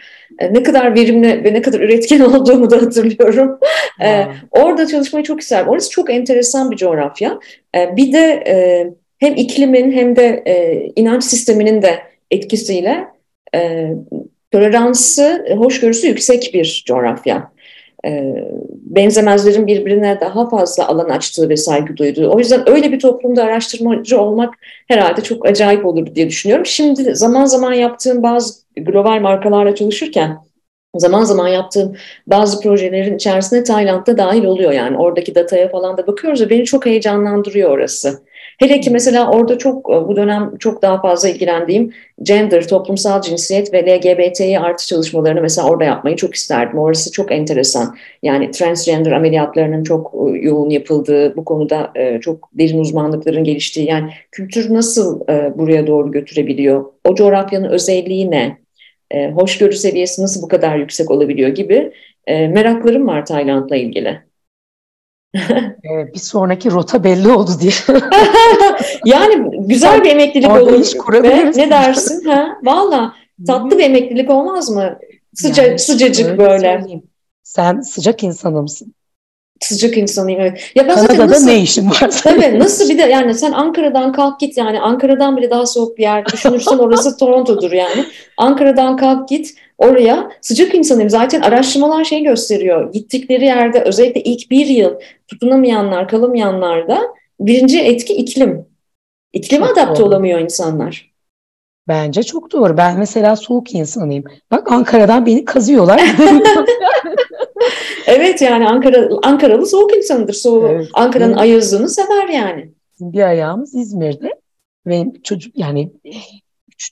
[0.50, 3.59] Ne kadar verimli ve ne kadar üretken olduğumu da hatırlıyorum.
[4.01, 5.68] E, orada çalışmayı çok isterim.
[5.68, 7.38] Orası çok enteresan bir coğrafya.
[7.76, 8.86] E, bir de e,
[9.18, 11.99] hem iklimin hem de e, inanç sisteminin de
[12.30, 13.05] etkisiyle
[13.55, 13.90] e,
[14.51, 17.53] toleransı, e, hoşgörüsü yüksek bir coğrafya.
[18.07, 18.34] E,
[18.70, 22.30] benzemezlerin birbirine daha fazla alan açtığı ve saygı duyduğu.
[22.30, 24.55] O yüzden öyle bir toplumda araştırmacı olmak
[24.88, 26.66] herhalde çok acayip olur diye düşünüyorum.
[26.66, 30.38] Şimdi zaman zaman yaptığım bazı global markalarla çalışırken
[30.95, 36.40] zaman zaman yaptığım bazı projelerin içerisinde Tayland'da dahil oluyor yani oradaki dataya falan da bakıyoruz
[36.40, 38.22] ve beni çok heyecanlandırıyor orası.
[38.59, 43.74] Hele ki mesela orada çok e, bu dönem çok daha fazla ilgilendiğim gender, toplumsal cinsiyet
[43.74, 46.78] ve LGBT'yi artı çalışmalarını mesela orada yapmayı çok isterdim.
[46.78, 47.97] Orası çok enteresan.
[48.22, 54.11] Yani transgender ameliyatlarının çok e, yoğun yapıldığı, bu konuda e, çok derin uzmanlıkların geliştiği, yani
[54.32, 55.20] kültür nasıl
[55.55, 56.84] buraya doğru götürebiliyor?
[57.05, 58.62] O coğrafyanın özelliği ne?
[59.35, 61.93] Hoşgörü seviyesi nasıl bu kadar yüksek olabiliyor gibi
[62.29, 64.23] meraklarım var Tayland'la ilgili.
[66.15, 67.73] bir sonraki rota belli oldu diye.
[69.05, 70.81] yani güzel bir emeklilik olur.
[70.81, 71.57] Iş kurabiliriz.
[71.57, 72.25] Ne dersin?
[72.25, 72.59] Ha?
[72.63, 73.15] Valla
[73.47, 74.99] tatlı bir emeklilik olmaz mı?
[75.35, 76.79] Sıca, yani, sıcacık böyle.
[76.79, 77.03] Söyleyeyim.
[77.43, 78.95] Sen sıcak insanı mısın?
[79.63, 80.71] Sıcak insanıyım evet.
[80.75, 82.11] Ya ben Kanada'da nasıl, ne işin var?
[82.23, 86.03] Tabii nasıl bir de yani sen Ankara'dan kalk git yani Ankara'dan bile daha soğuk bir
[86.03, 88.05] yer düşünürsen orası Toronto'dur yani.
[88.37, 91.11] Ankara'dan kalk git oraya sıcak insanıyım.
[91.11, 92.93] Zaten araştırmalar şey gösteriyor.
[92.93, 94.95] Gittikleri yerde özellikle ilk bir yıl
[95.29, 97.03] tutunamayanlar, kalamayanlar da
[97.41, 98.67] birinci etki iklim.
[99.33, 100.09] İklime çok adapte doğru.
[100.09, 101.13] olamıyor insanlar.
[101.89, 102.77] Bence çok doğru.
[102.77, 104.25] Ben mesela soğuk insanıyım.
[104.51, 106.01] Bak Ankara'dan beni kazıyorlar.
[108.07, 110.35] evet yani Ankara Ankaralı soğuk insanıdır.
[110.35, 110.89] Soğuk, evet.
[110.95, 112.71] Ankara'nın ayazını sever yani.
[113.01, 114.41] Bir ayağımız İzmir'de
[114.87, 115.93] ve çocuk yani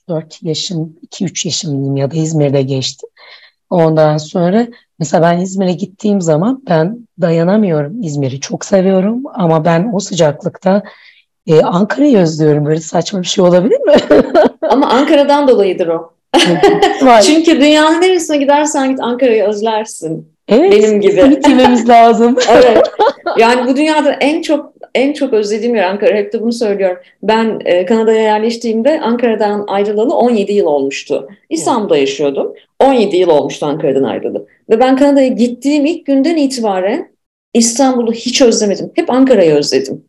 [0.09, 3.07] 3-4 yaşım, 2-3 yaşım ya da İzmir'de geçti.
[3.69, 4.67] Ondan sonra
[4.99, 8.03] mesela ben İzmir'e gittiğim zaman ben dayanamıyorum.
[8.03, 10.83] İzmir'i çok seviyorum ama ben o sıcaklıkta
[11.47, 12.65] e, Ankara'yı özlüyorum.
[12.65, 13.93] Böyle saçma bir şey olabilir mi?
[14.69, 16.13] ama Ankara'dan dolayıdır o.
[17.25, 20.31] Çünkü dünyanın neresine gidersen git Ankara'yı özlersin.
[20.47, 21.29] Evet, Benim gibi.
[21.29, 22.37] Gitmemiz lazım.
[22.51, 22.81] evet.
[23.37, 26.15] Yani bu dünyada en çok en çok özlediğim yer Ankara.
[26.15, 26.97] Hep de bunu söylüyorum.
[27.23, 31.27] Ben e, Kanada'ya yerleştiğimde Ankara'dan ayrılalı 17 yıl olmuştu.
[31.49, 32.53] İstanbul'da yaşıyordum.
[32.79, 34.47] 17 yıl olmuştu Ankara'dan ayrılalı.
[34.69, 37.11] Ve ben Kanada'ya gittiğim ilk günden itibaren
[37.53, 38.91] İstanbul'u hiç özlemedim.
[38.95, 40.03] Hep Ankara'yı özledim.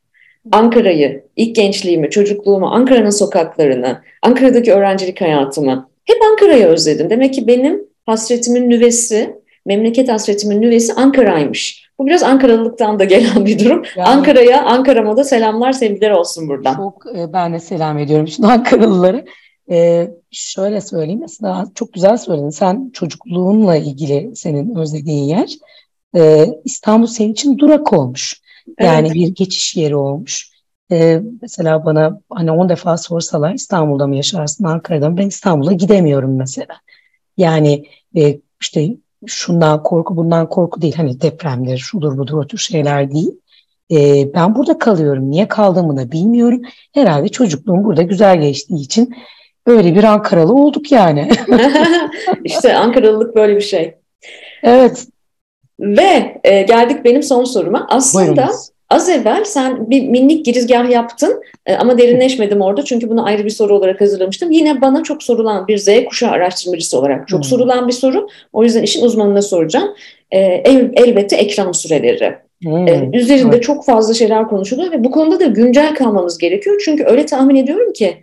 [0.53, 7.11] Ankara'yı, ilk gençliğimi, çocukluğumu, Ankara'nın sokaklarını, Ankara'daki öğrencilik hayatımı hep Ankara'yı özledim.
[7.11, 9.36] Demek ki benim hasretimin nüvesi,
[9.66, 11.82] memleket hasretimin nüvesi Ankara'ymış.
[11.98, 13.82] Bu biraz Ankaralılıktan da gelen bir durum.
[13.96, 16.76] Yani, Ankara'ya, Ankara'ma da selamlar, sevgiler olsun buradan.
[16.76, 19.24] Çok e, ben de selam ediyorum şimdi Ankaralıları.
[19.70, 22.50] Ee, şöyle söyleyeyim mesela çok güzel söyledin.
[22.50, 25.50] Sen çocukluğunla ilgili senin özlediğin yer
[26.16, 28.42] e, İstanbul senin için durak olmuş.
[28.80, 29.14] Yani evet.
[29.14, 30.51] bir geçiş yeri olmuş.
[30.93, 36.36] Ee, mesela bana hani 10 defa sorsalar İstanbul'da mı yaşarsın Ankara'da mı ben İstanbul'a gidemiyorum
[36.36, 36.74] mesela.
[37.36, 37.84] Yani
[38.16, 38.88] e, işte
[39.26, 43.32] şundan korku bundan korku değil hani depremdir şudur budur o tür şeyler değil.
[43.90, 45.30] Ee, ben burada kalıyorum.
[45.30, 46.62] Niye kaldığımı da bilmiyorum.
[46.93, 49.14] Herhalde çocukluğum burada güzel geçtiği için
[49.66, 51.30] Öyle bir Ankaralı olduk yani.
[52.45, 53.95] İşte Ankaralılık böyle bir şey.
[54.62, 55.07] Evet.
[55.80, 57.86] Ve e, geldik benim son soruma.
[57.90, 58.72] Aslında Buyurunuz.
[58.93, 63.51] Az evvel sen bir minik girizgah yaptın e, ama derinleşmedim orada çünkü bunu ayrı bir
[63.51, 64.51] soru olarak hazırlamıştım.
[64.51, 67.45] Yine bana çok sorulan bir Z kuşağı araştırmacısı olarak çok hmm.
[67.45, 68.28] sorulan bir soru.
[68.53, 69.95] O yüzden işin uzmanına soracağım.
[70.30, 72.34] E, el, elbette ekran süreleri.
[72.62, 72.88] Hmm.
[72.88, 73.62] Ee, üzerinde evet.
[73.62, 76.82] çok fazla şeyler konuşuluyor ve bu konuda da güncel kalmamız gerekiyor.
[76.84, 78.16] Çünkü öyle tahmin ediyorum ki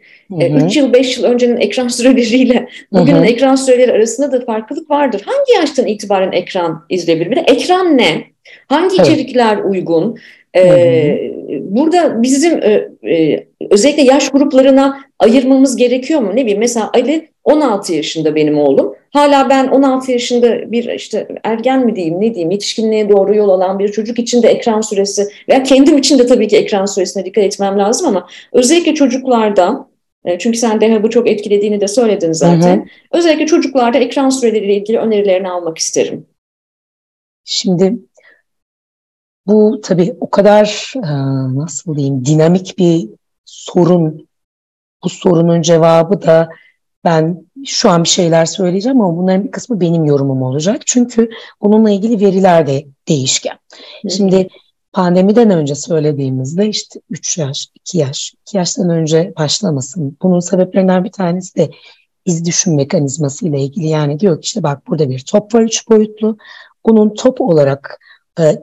[0.66, 5.22] 3 yıl 5 yıl öncenin ekran süreleriyle bugünün ekran süreleri arasında da farklılık vardır.
[5.26, 7.32] Hangi yaştan itibaren ekran izleyebilir?
[7.32, 8.24] Bir de ekran ne?
[8.68, 9.08] Hangi evet.
[9.08, 10.18] içerikler uygun?
[10.56, 11.32] Ee,
[11.62, 16.32] burada bizim e, e, özellikle yaş gruplarına ayırmamız gerekiyor mu?
[16.36, 18.96] Ne bileyim mesela Ali 16 yaşında benim oğlum.
[19.14, 23.80] Hala ben 16 yaşında bir işte ergen mi diyeyim ne diyeyim yetişkinliğe doğru yol alan
[23.80, 27.44] bir çocuk için de ekran süresi veya kendim için de tabii ki ekran süresine dikkat
[27.44, 29.90] etmem lazım ama özellikle çocuklarda
[30.26, 32.78] e, çünkü sen de bu çok etkilediğini de söyledin zaten.
[32.78, 32.86] Hı hı.
[33.12, 36.26] Özellikle çocuklarda ekran süreleriyle ilgili önerilerini almak isterim.
[37.44, 37.96] Şimdi
[39.48, 41.12] bu tabii o kadar e,
[41.56, 43.10] nasıl diyeyim dinamik bir
[43.46, 44.30] sorun.
[45.04, 46.50] Bu sorunun cevabı da
[47.04, 50.82] ben şu an bir şeyler söyleyeceğim ama bunların bir kısmı benim yorumum olacak.
[50.86, 51.30] Çünkü
[51.62, 53.58] bununla ilgili veriler de değişken.
[54.04, 54.10] Hı.
[54.10, 54.50] Şimdi
[54.94, 60.18] pandemiden önce söylediğimizde işte 3 yaş, 2 yaş, 2 yaştan önce başlamasın.
[60.22, 61.70] Bunun sebeplerinden bir tanesi de
[62.26, 63.88] iz düşüm mekanizması ile ilgili.
[63.88, 66.38] Yani diyor ki işte bak burada bir top var 3 boyutlu.
[66.86, 68.00] Bunun top olarak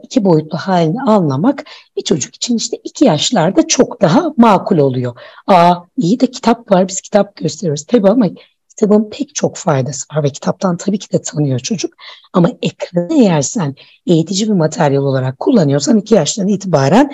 [0.03, 1.65] iki boyutlu halini anlamak
[1.97, 5.19] bir çocuk için işte iki yaşlarda çok daha makul oluyor.
[5.47, 8.27] Aa iyi de kitap var biz kitap gösteriyoruz tabii ama
[8.69, 11.93] kitabın pek çok faydası var ve kitaptan tabii ki de tanıyor çocuk.
[12.33, 13.75] Ama ekranı eğer sen
[14.07, 17.11] eğitici bir materyal olarak kullanıyorsan iki yaştan itibaren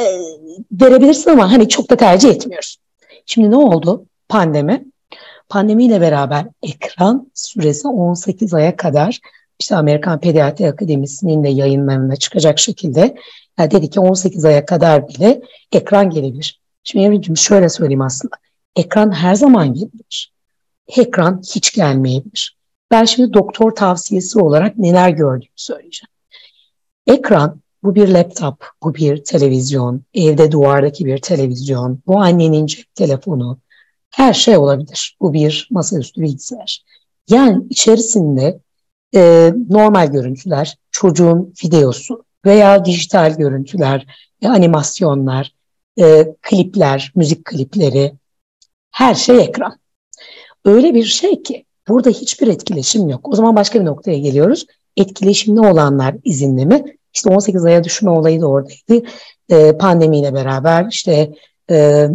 [0.00, 0.04] e,
[0.72, 2.76] verebilirsin ama hani çok da tercih etmiyoruz.
[3.26, 4.06] Şimdi ne oldu?
[4.28, 4.84] Pandemi.
[5.48, 9.20] Pandemiyle beraber ekran süresi 18 aya kadar
[9.60, 13.16] işte Amerikan Pediatri Akademisi'nin de yayınlarına çıkacak şekilde
[13.58, 15.42] yani dedi ki 18 aya kadar bile
[15.72, 16.60] ekran gelebilir.
[16.84, 18.36] Şimdi Evrimciğim şöyle söyleyeyim aslında.
[18.76, 20.32] Ekran her zaman gelebilir.
[20.96, 22.56] Ekran hiç gelmeyebilir.
[22.90, 26.10] Ben şimdi doktor tavsiyesi olarak neler gördüğümü söyleyeceğim.
[27.06, 33.58] Ekran bu bir laptop, bu bir televizyon, evde duvardaki bir televizyon, bu annenin cep telefonu,
[34.10, 35.16] her şey olabilir.
[35.20, 36.84] Bu bir masaüstü bilgisayar.
[37.30, 38.60] Yani içerisinde
[39.14, 44.06] e, normal görüntüler, çocuğun videosu veya dijital görüntüler,
[44.42, 45.54] e, animasyonlar,
[46.00, 48.14] e, klipler, müzik klipleri,
[48.90, 49.78] her şey ekran.
[50.64, 53.28] Öyle bir şey ki burada hiçbir etkileşim yok.
[53.28, 54.66] O zaman başka bir noktaya geliyoruz.
[54.96, 56.84] Etkileşimli olanlar izinli mi?
[57.14, 59.06] İşte 18 aya düşme olayı da oradaydı.
[59.48, 61.32] E, pandemiyle beraber işte
[61.70, 62.08] e,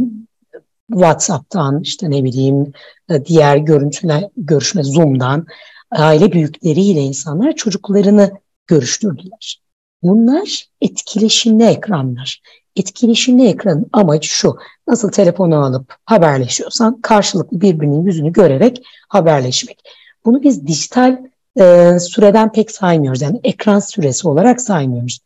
[0.91, 2.73] WhatsApp'tan işte ne bileyim
[3.09, 5.45] e, diğer görüntüler görüşme Zoom'dan
[5.91, 8.31] aile büyükleriyle insanlar çocuklarını
[8.67, 9.61] görüştürdüler.
[10.03, 12.41] Bunlar etkileşimli ekranlar.
[12.75, 14.57] Etkileşimli ekranın amacı şu.
[14.87, 19.79] Nasıl telefonu alıp haberleşiyorsan karşılıklı birbirinin yüzünü görerek haberleşmek.
[20.25, 21.17] Bunu biz dijital
[21.59, 23.21] e, süreden pek saymıyoruz.
[23.21, 25.19] Yani ekran süresi olarak saymıyoruz.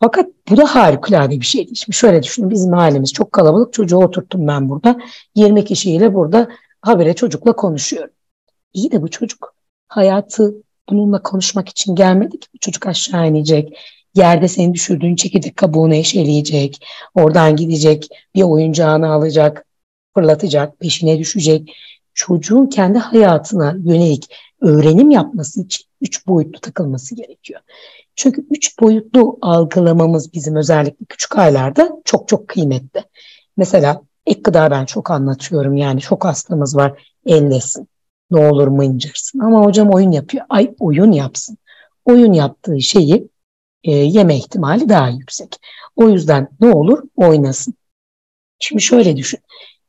[0.00, 1.66] Fakat bu da harikulade bir şey.
[1.74, 3.72] Şimdi şöyle düşünün bizim ailemiz çok kalabalık.
[3.72, 4.98] Çocuğu oturttum ben burada.
[5.34, 6.48] 20 kişiyle burada
[6.82, 8.14] habere çocukla konuşuyorum.
[8.72, 9.57] İyi de bu çocuk
[9.88, 10.54] hayatı
[10.88, 12.48] bununla konuşmak için gelmedik.
[12.54, 13.78] Bu çocuk aşağı inecek.
[14.14, 16.86] Yerde senin düşürdüğün çekirdek kabuğunu eşeleyecek.
[17.14, 18.08] Oradan gidecek.
[18.34, 19.64] Bir oyuncağını alacak.
[20.14, 20.80] Fırlatacak.
[20.80, 21.76] Peşine düşecek.
[22.14, 27.60] Çocuğun kendi hayatına yönelik öğrenim yapması için üç boyutlu takılması gerekiyor.
[28.16, 33.04] Çünkü üç boyutlu algılamamız bizim özellikle küçük aylarda çok çok kıymetli.
[33.56, 37.88] Mesela ek gıda ben çok anlatıyorum yani çok hastamız var ellesin
[38.30, 39.38] ne olur mıncırsın.
[39.38, 40.44] Ama hocam oyun yapıyor.
[40.48, 41.58] Ay oyun yapsın.
[42.04, 43.28] Oyun yaptığı şeyi
[43.84, 45.56] e, yeme ihtimali daha yüksek.
[45.96, 47.74] O yüzden ne olur oynasın.
[48.58, 49.40] Şimdi şöyle düşün.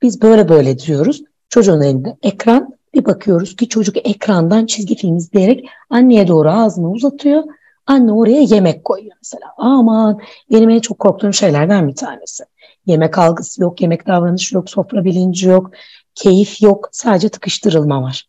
[0.02, 1.24] Biz böyle böyle diyoruz.
[1.50, 2.80] Çocuğun elinde ekran.
[2.94, 7.44] Bir bakıyoruz ki çocuk ekrandan çizgi film izleyerek anneye doğru ağzını uzatıyor.
[7.86, 9.46] Anne oraya yemek koyuyor mesela.
[9.58, 10.20] Aman
[10.52, 12.44] benim en çok korktuğum şeylerden bir tanesi.
[12.86, 15.72] Yemek algısı yok, yemek davranışı yok, sofra bilinci yok,
[16.16, 16.90] keyif yok.
[16.92, 18.29] Sadece tıkıştırılma var.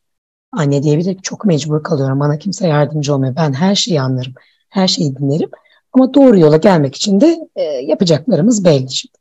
[0.53, 2.21] Anne diyebilir çok mecbur kalıyorum.
[2.21, 3.37] Bana kimse yardımcı olmuyor.
[3.37, 4.35] Ben her şeyi anlarım.
[4.69, 5.51] Her şeyi dinlerim.
[5.93, 9.19] Ama doğru yola gelmek için de e, yapacaklarımız belli şimdi.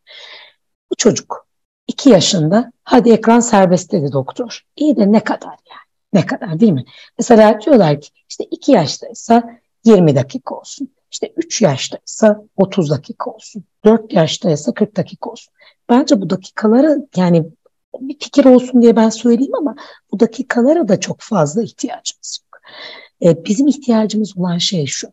[0.91, 1.47] Bu çocuk
[1.87, 4.61] iki yaşında hadi ekran serbest dedi doktor.
[4.75, 5.89] İyi de ne kadar yani?
[6.13, 6.85] Ne kadar değil mi?
[7.17, 10.89] Mesela diyorlar ki işte iki yaştaysa 20 dakika olsun.
[11.11, 13.63] İşte 3 yaştaysa 30 dakika olsun.
[13.85, 15.53] 4 yaştaysa 40 dakika olsun.
[15.89, 17.45] Bence bu dakikalara yani
[17.99, 19.75] bir fikir olsun diye ben söyleyeyim ama
[20.11, 22.61] bu dakikalara da çok fazla ihtiyacımız yok.
[23.23, 25.07] Ee, bizim ihtiyacımız olan şey şu.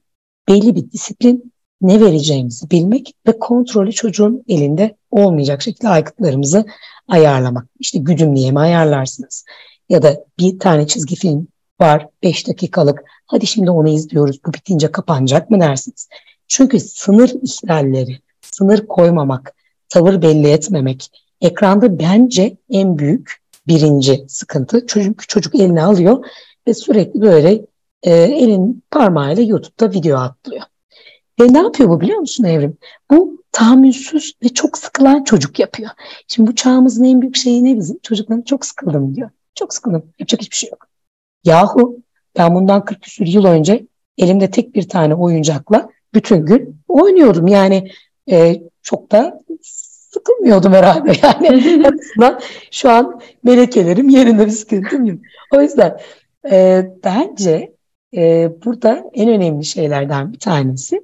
[0.49, 6.65] Belli bir disiplin, ne vereceğimizi bilmek ve kontrolü çocuğun elinde olmayacak şekilde aygıtlarımızı
[7.09, 7.67] ayarlamak.
[7.79, 9.45] İşte güdümlüye mi ayarlarsınız?
[9.89, 11.49] Ya da bir tane çizgi film
[11.81, 13.05] var 5 dakikalık.
[13.27, 14.41] Hadi şimdi onu izliyoruz.
[14.47, 16.09] Bu bitince kapanacak mı dersiniz?
[16.49, 19.55] Çünkü sınır ihlalleri, sınır koymamak,
[19.89, 21.11] tavır belli etmemek,
[21.41, 24.87] ekranda bence en büyük birinci sıkıntı.
[24.87, 26.25] Çocuk çocuk eline alıyor
[26.69, 27.67] ve sürekli böyle
[28.03, 30.63] e, elin parmağıyla YouTube'da video atlıyor.
[31.41, 32.77] Ve ne yapıyor bu biliyor musun Evrim?
[33.11, 35.91] Bu tahammülsüz ve çok sıkılan çocuk yapıyor.
[36.29, 37.99] Şimdi bu çağımızın en büyük şeyi ne bizim?
[38.03, 39.31] Çocukların çok sıkıldım diyor.
[39.55, 40.13] Çok sıkıldım.
[40.19, 40.87] Yapacak hiçbir şey yok.
[41.45, 42.03] Yahu
[42.39, 43.87] ben bundan 40 küsur yıl önce
[44.19, 47.47] elimde tek bir tane oyuncakla bütün gün oynuyordum.
[47.47, 47.91] Yani
[48.31, 49.43] e, çok da
[50.17, 51.13] sıkılmıyordum herhalde.
[51.23, 51.99] Yani
[52.71, 55.19] şu an melekelerim yerinde bir sıkıntım yok.
[55.55, 56.01] O yüzden
[56.51, 57.73] e, bence
[58.17, 61.01] e, burada en önemli şeylerden bir tanesi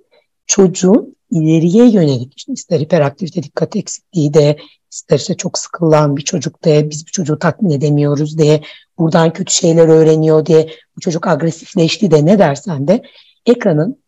[0.46, 4.56] çocuğun ileriye yönelik işte ister hiperaktivite dikkat eksikliği de
[4.90, 8.62] ister işte çok sıkılan bir çocuk de biz bu çocuğu tatmin edemiyoruz diye
[8.98, 13.02] buradan kötü şeyler öğreniyor diye bu çocuk agresifleşti de ne dersen de
[13.46, 14.02] ekranın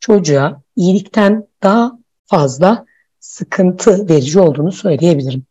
[0.00, 2.84] çocuğa iyilikten daha fazla
[3.20, 5.44] sıkıntı verici olduğunu söyleyebilirim.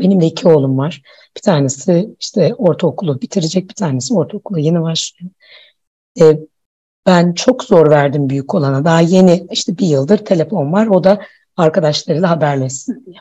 [0.00, 1.02] Benim de iki oğlum var.
[1.36, 5.32] Bir tanesi işte ortaokulu bitirecek, bir tanesi ortaokulu yeni başlıyor.
[6.20, 6.38] Ee,
[7.06, 8.84] ben çok zor verdim büyük olana.
[8.84, 10.86] Daha yeni işte bir yıldır telefon var.
[10.86, 11.20] O da
[11.56, 13.16] arkadaşlarıyla haberleşsin diye.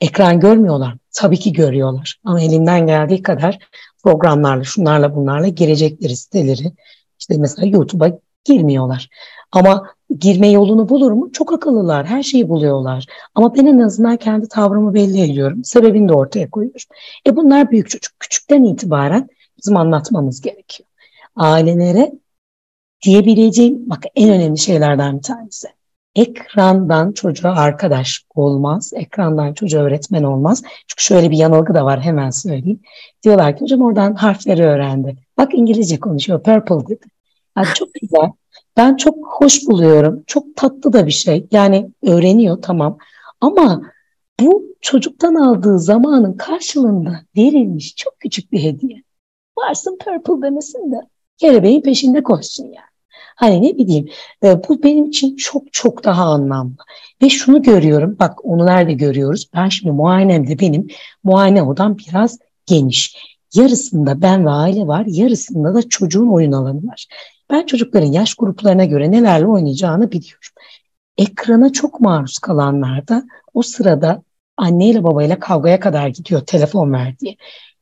[0.00, 0.96] Ekran görmüyorlar.
[1.12, 2.20] Tabii ki görüyorlar.
[2.24, 3.58] Ama elinden geldiği kadar
[4.02, 6.72] programlarla, şunlarla bunlarla girecekleri siteleri,
[7.18, 9.08] işte mesela YouTube'a girmiyorlar.
[9.52, 11.32] Ama girme yolunu bulur mu?
[11.32, 12.06] Çok akıllılar.
[12.06, 13.06] Her şeyi buluyorlar.
[13.34, 15.64] Ama ben en azından kendi tavrımı belli ediyorum.
[15.64, 16.80] Sebebini de ortaya koyuyorum.
[17.26, 18.12] E bunlar büyük çocuk.
[18.20, 20.88] Küçükten itibaren bizim anlatmamız gerekiyor.
[21.36, 22.12] Ailelere
[23.02, 25.68] diyebileceğim bak en önemli şeylerden bir tanesi.
[26.14, 28.92] Ekrandan çocuğa arkadaş olmaz.
[28.94, 30.62] Ekrandan çocuğa öğretmen olmaz.
[30.86, 32.80] Çünkü şöyle bir yanılgı da var hemen söyleyeyim.
[33.22, 35.16] Diyorlar ki hocam oradan harfleri öğrendi.
[35.38, 36.42] Bak İngilizce konuşuyor.
[36.42, 37.06] Purple dedi.
[37.56, 38.30] Yani çok güzel.
[38.76, 40.24] Ben çok hoş buluyorum.
[40.26, 41.46] Çok tatlı da bir şey.
[41.50, 42.98] Yani öğreniyor tamam.
[43.40, 43.82] Ama
[44.40, 49.02] bu çocuktan aldığı zamanın karşılığında verilmiş çok küçük bir hediye.
[49.58, 50.96] Varsın purple demesin de
[51.38, 52.92] kelebeğin peşinde koşsun yani.
[53.36, 54.08] Hani ne bileyim
[54.44, 56.76] e, bu benim için çok çok daha anlamlı.
[57.22, 59.48] Ve şunu görüyorum bak onu nerede görüyoruz?
[59.54, 60.86] Ben şimdi muayenemde benim
[61.24, 63.16] muayene odam biraz geniş.
[63.54, 67.06] Yarısında ben ve aile var yarısında da çocuğun oyun alanı var.
[67.52, 70.50] Ben çocukların yaş gruplarına göre nelerle oynayacağını biliyorum.
[71.18, 73.22] Ekrana çok maruz kalanlarda
[73.54, 74.22] o sırada
[74.56, 77.36] anneyle babayla kavgaya kadar gidiyor telefon ver diye.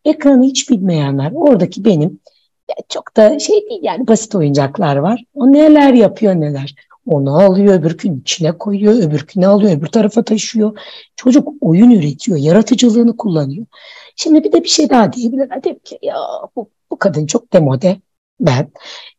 [0.04, 2.20] Ekranı hiç bilmeyenler oradaki benim
[2.88, 5.24] çok da şey değil yani basit oyuncaklar var.
[5.34, 6.74] O neler yapıyor neler.
[7.06, 10.78] Onu alıyor öbürkünün içine koyuyor, öbürkünü alıyor, öbür tarafa taşıyor.
[11.16, 13.66] Çocuk oyun üretiyor, yaratıcılığını kullanıyor.
[14.16, 15.64] Şimdi bir de bir şey daha diyebilirler.
[15.64, 16.16] Dedim ki ya
[16.56, 18.00] bu, bu kadın çok demode
[18.40, 18.70] ben.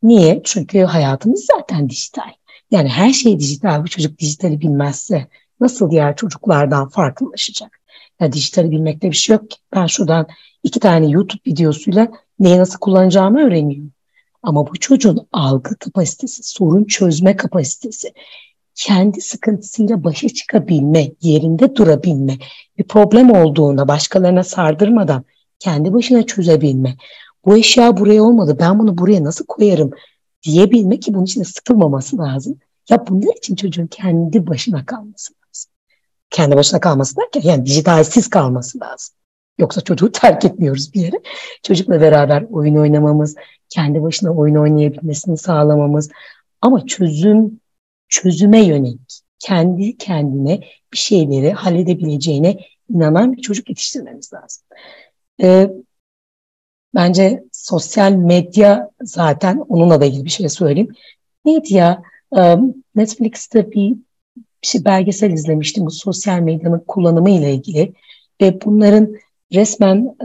[0.03, 0.41] Niye?
[0.43, 2.31] Çünkü hayatımız zaten dijital.
[2.71, 3.83] Yani her şey dijital.
[3.83, 5.27] Bu çocuk dijitali bilmezse
[5.59, 7.79] nasıl diğer çocuklardan farklılaşacak?
[8.19, 9.57] Yani dijitali bilmekte bir şey yok ki.
[9.75, 10.27] Ben şuradan
[10.63, 12.07] iki tane YouTube videosuyla
[12.39, 13.91] neyi nasıl kullanacağımı öğreniyorum.
[14.43, 18.13] Ama bu çocuğun algı kapasitesi, sorun çözme kapasitesi,
[18.75, 22.37] kendi sıkıntısıyla başa çıkabilme, yerinde durabilme,
[22.77, 25.23] bir problem olduğunda başkalarına sardırmadan
[25.59, 26.97] kendi başına çözebilme,
[27.45, 29.91] bu eşya buraya olmadı ben bunu buraya nasıl koyarım
[30.43, 32.59] diyebilme ki bunun için sıkılmaması lazım.
[32.89, 35.71] Ya bunun için çocuğun kendi başına kalması lazım.
[36.29, 39.15] Kendi başına kalması derken yani dijitalsiz kalması lazım.
[39.57, 41.21] Yoksa çocuğu terk etmiyoruz bir yere.
[41.63, 43.35] Çocukla beraber oyun oynamamız,
[43.69, 46.09] kendi başına oyun oynayabilmesini sağlamamız
[46.61, 47.59] ama çözüm
[48.09, 50.59] çözüme yönelik, kendi kendine
[50.93, 54.63] bir şeyleri halledebileceğine inanan bir çocuk yetiştirmemiz lazım.
[55.41, 55.69] Ee,
[56.95, 60.93] bence sosyal medya zaten onunla da ilgili bir şey söyleyeyim.
[61.45, 62.01] Neydi ya?
[62.95, 63.95] Netflix'te bir,
[64.35, 67.93] bir şey belgesel izlemiştim bu sosyal medyanın kullanımı ile ilgili
[68.41, 69.15] ve bunların
[69.53, 70.15] resmen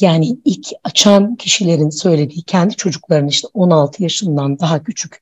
[0.00, 5.20] yani ilk açan kişilerin söylediği kendi çocuklarının işte 16 yaşından daha küçük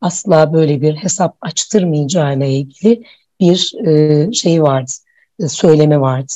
[0.00, 3.02] asla böyle bir hesap açtırmayacağıyla ilgili
[3.40, 4.90] bir e, şey vardı,
[5.38, 6.32] e, söyleme vardı.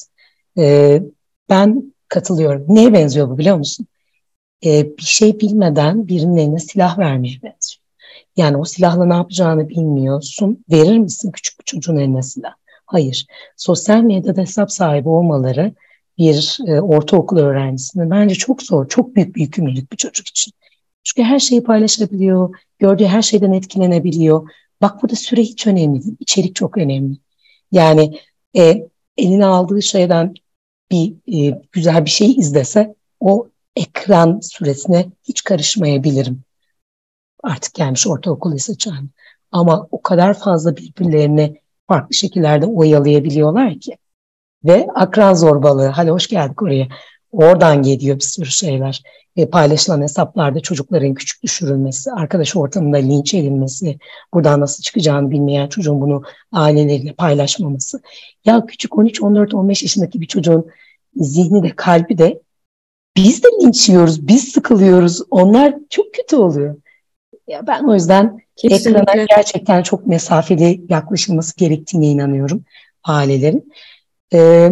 [0.58, 1.02] E,
[1.48, 2.64] ben katılıyorum.
[2.68, 3.86] Neye benziyor bu biliyor musun?
[4.64, 7.82] E, bir şey bilmeden birinin eline silah vermeye benziyor.
[8.36, 10.64] Yani o silahla ne yapacağını bilmiyorsun.
[10.70, 12.54] Verir misin küçük bir çocuğun eline silah?
[12.86, 13.26] Hayır.
[13.56, 15.74] Sosyal medyada hesap sahibi olmaları
[16.18, 20.52] bir e, ortaokul öğrencisinin bence çok zor, çok büyük bir yükümlülük bir çocuk için.
[21.04, 24.50] Çünkü her şeyi paylaşabiliyor, gördüğü her şeyden etkilenebiliyor.
[24.82, 27.16] Bak burada süre hiç önemli değil, içerik çok önemli.
[27.72, 28.18] Yani
[28.56, 30.34] e, eline aldığı şeyden
[30.92, 36.42] bir e, güzel bir şey izlese o ekran süresine hiç karışmayabilirim.
[37.42, 39.08] Artık gelmiş ortaokul lise çağına.
[39.52, 43.96] Ama o kadar fazla birbirlerini farklı şekillerde oyalayabiliyorlar ki.
[44.64, 45.86] Ve akran zorbalığı.
[45.86, 46.88] Hadi hoş geldik oraya.
[47.32, 49.02] Oradan geliyor bir sürü şeyler.
[49.36, 53.98] E, paylaşılan hesaplarda çocukların küçük düşürülmesi, arkadaş ortamında linç edilmesi,
[54.34, 56.22] buradan nasıl çıkacağını bilmeyen çocuğun bunu
[56.52, 58.00] aileleriyle paylaşmaması.
[58.44, 60.66] Ya küçük 13, 14, 15 yaşındaki bir çocuğun
[61.16, 62.40] zihni de kalbi de
[63.16, 65.20] biz de linç yiyoruz, biz sıkılıyoruz.
[65.30, 66.76] Onlar çok kötü oluyor.
[67.48, 69.00] Ya ben o yüzden Kesinlikle.
[69.00, 72.64] ekrana gerçekten çok mesafeli yaklaşılması gerektiğine inanıyorum
[73.04, 73.72] ailelerin.
[74.34, 74.70] Ee,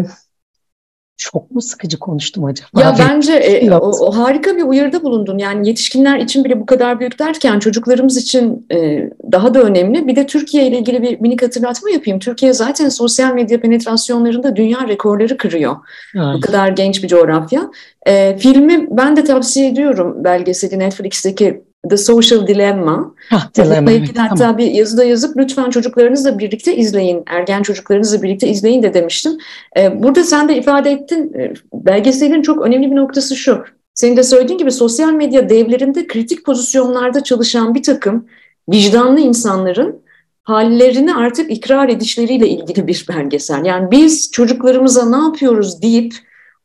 [1.21, 2.81] çok mu sıkıcı konuştum acaba?
[2.81, 5.39] Ya bence e, o, o harika bir uyarıda bulundun.
[5.39, 10.07] Yani yetişkinler için bile bu kadar büyük derken çocuklarımız için e, daha da önemli.
[10.07, 12.19] Bir de Türkiye ile ilgili bir minik hatırlatma yapayım.
[12.19, 15.77] Türkiye zaten sosyal medya penetrasyonlarında dünya rekorları kırıyor.
[16.17, 16.35] Evet.
[16.35, 17.71] Bu kadar genç bir coğrafya.
[18.07, 23.15] E, filmi ben de tavsiye ediyorum belgeseli Netflix'teki The Social Dilemma.
[23.31, 24.59] Hah, dilemma evet, hatta tamam.
[24.59, 29.33] bir yazıda yazıp lütfen çocuklarınızla birlikte izleyin, ergen çocuklarınızla birlikte izleyin de demiştim.
[29.77, 33.65] Ee, burada sen de ifade ettin, e, belgeselin çok önemli bir noktası şu.
[33.95, 38.27] Senin de söylediğin gibi sosyal medya devlerinde kritik pozisyonlarda çalışan bir takım
[38.69, 40.03] vicdanlı insanların
[40.43, 43.65] hallerini artık ikrar edişleriyle ilgili bir belgesel.
[43.65, 46.15] Yani biz çocuklarımıza ne yapıyoruz deyip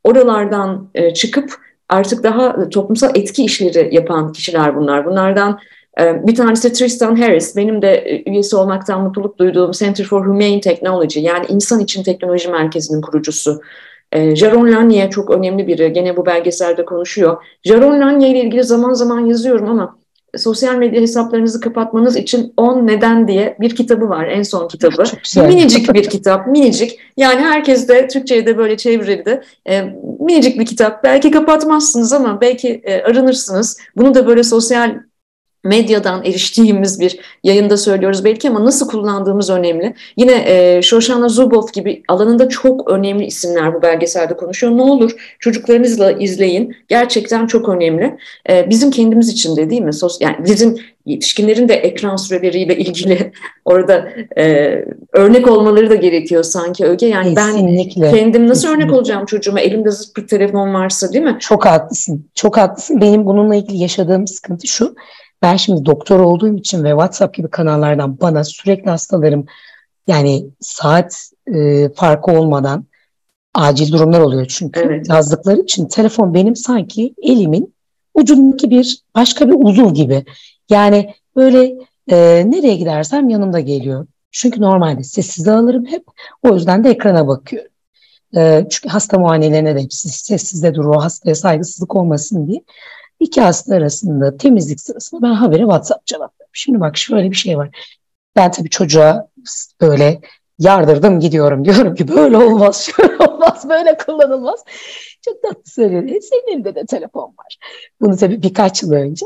[0.04, 5.06] oralardan e, çıkıp artık daha toplumsal etki işleri yapan kişiler bunlar.
[5.06, 5.60] Bunlardan
[6.02, 10.62] e, bir tanesi Tristan Harris, benim de e, üyesi olmaktan mutluluk duyduğum Center for Humane
[10.62, 13.62] Technology yani insan için teknoloji merkezinin kurucusu.
[14.12, 17.44] E, Jaron Lanier çok önemli biri, gene bu belgeselde konuşuyor.
[17.64, 19.98] Jaron Lanier ile ilgili zaman zaman yazıyorum ama
[20.38, 25.04] sosyal medya hesaplarınızı kapatmanız için 10 neden diye bir kitabı var en son kitabı.
[25.48, 29.42] Minicik bir kitap minicik yani herkes de Türkçe'ye de böyle çevrildi.
[29.70, 29.82] E,
[30.20, 33.78] minicik bir kitap belki kapatmazsınız ama belki e, arınırsınız.
[33.96, 34.96] Bunu da böyle sosyal
[35.66, 39.94] medyadan eriştiğimiz bir yayında söylüyoruz belki ama nasıl kullandığımız önemli.
[40.18, 44.78] Yine e, Shoshana Zuboff gibi alanında çok önemli isimler bu belgeselde konuşuyor.
[44.78, 46.76] Ne olur çocuklarınızla izleyin.
[46.88, 48.18] Gerçekten çok önemli.
[48.50, 49.94] E, bizim kendimiz için de değil mi?
[49.94, 53.32] Sos yani bizim yetişkinlerin de ekran süreleriyle ilgili
[53.66, 54.76] orada e,
[55.14, 57.08] örnek olmaları da gerekiyor sanki Öge.
[57.08, 58.02] Yani Kesinlikle.
[58.02, 58.84] ben kendim nasıl Kesinlikle.
[58.84, 61.38] örnek olacağım çocuğuma elimde zırt bir telefon varsa değil mi?
[61.40, 62.26] Çok haklısın.
[62.36, 63.02] Çok haklısın.
[63.02, 64.96] Benim bununla ilgili yaşadığım sıkıntı şu
[65.42, 69.46] ben şimdi doktor olduğum için ve WhatsApp gibi kanallardan bana sürekli hastalarım
[70.08, 72.86] yani saat e, farkı olmadan
[73.54, 75.10] acil durumlar oluyor çünkü evet.
[75.10, 77.76] yazdıkları için telefon benim sanki elimin
[78.14, 80.26] ucundaki bir başka bir uzuv gibi.
[80.70, 81.76] Yani böyle
[82.12, 84.08] e, nereye gidersem yanımda geliyor.
[84.32, 86.04] Çünkü normalde sessize alırım hep.
[86.44, 87.72] O yüzden de ekrana bakıyorum.
[88.38, 90.96] E, çünkü hasta muayenelerine de hepsi sessizde durur.
[90.96, 92.62] O hastaya saygısızlık olmasın diye.
[93.26, 96.52] İki hasta arasında temizlik sırasında ben habere WhatsApp cevaplıyorum.
[96.54, 97.70] Şimdi bak şöyle bir şey var.
[98.36, 99.28] Ben tabii çocuğa
[99.82, 100.22] böyle
[100.60, 104.64] yardırdım gidiyorum diyorum ki böyle olmaz, şöyle olmaz, böyle kullanılmaz.
[105.22, 106.04] Çok tatlı söylüyor.
[106.04, 107.58] E, senin elinde de telefon var.
[108.02, 109.26] Bunu tabii birkaç yıl önce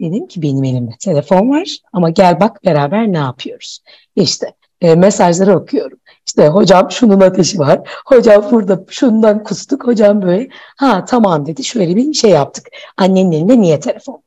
[0.00, 3.80] dedim ki benim elimde telefon var ama gel bak beraber ne yapıyoruz.
[4.16, 5.98] İşte e, mesajları okuyorum.
[6.26, 7.80] İşte hocam şunun ateşi var.
[8.06, 9.86] Hocam burada şundan kustuk.
[9.86, 11.64] Hocam böyle ha tamam dedi.
[11.64, 12.68] Şöyle bir şey yaptık.
[12.96, 14.22] Annenin elinde niye telefon var?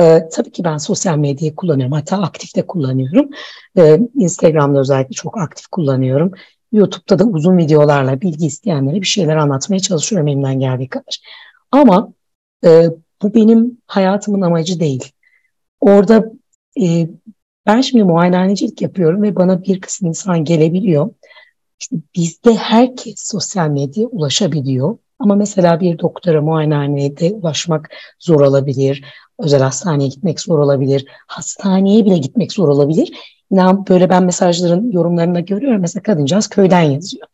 [0.00, 1.92] Ee, tabii ki ben sosyal medyayı kullanıyorum.
[1.92, 3.30] Hatta aktif de kullanıyorum.
[3.78, 6.32] Ee, Instagram'da özellikle çok aktif kullanıyorum.
[6.72, 11.20] YouTube'da da uzun videolarla bilgi isteyenlere bir şeyler anlatmaya çalışıyorum elimden geldiği kadar.
[11.70, 12.12] Ama
[12.64, 12.86] e,
[13.22, 15.12] bu benim hayatımın amacı değil.
[15.80, 16.24] Orada
[16.82, 17.08] e,
[17.66, 21.10] ben şimdi muayenehanecilik yapıyorum ve bana bir kısım insan gelebiliyor.
[21.82, 29.04] İşte bizde herkes sosyal medyaya ulaşabiliyor Ama mesela bir doktora muayenehanede ulaşmak zor olabilir.
[29.38, 31.06] Özel hastaneye gitmek zor olabilir.
[31.26, 33.12] Hastaneye bile gitmek zor olabilir.
[33.50, 35.80] İnan böyle ben mesajların yorumlarında görüyorum.
[35.80, 37.26] Mesela kadıncağız köyden yazıyor.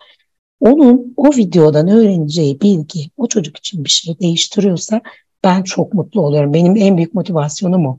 [0.61, 5.01] Onun o videodan öğreneceği bilgi o çocuk için bir şey değiştiriyorsa
[5.45, 6.55] ben çok mutlu oluyorum.
[6.55, 7.99] Benim en büyük motivasyonum o.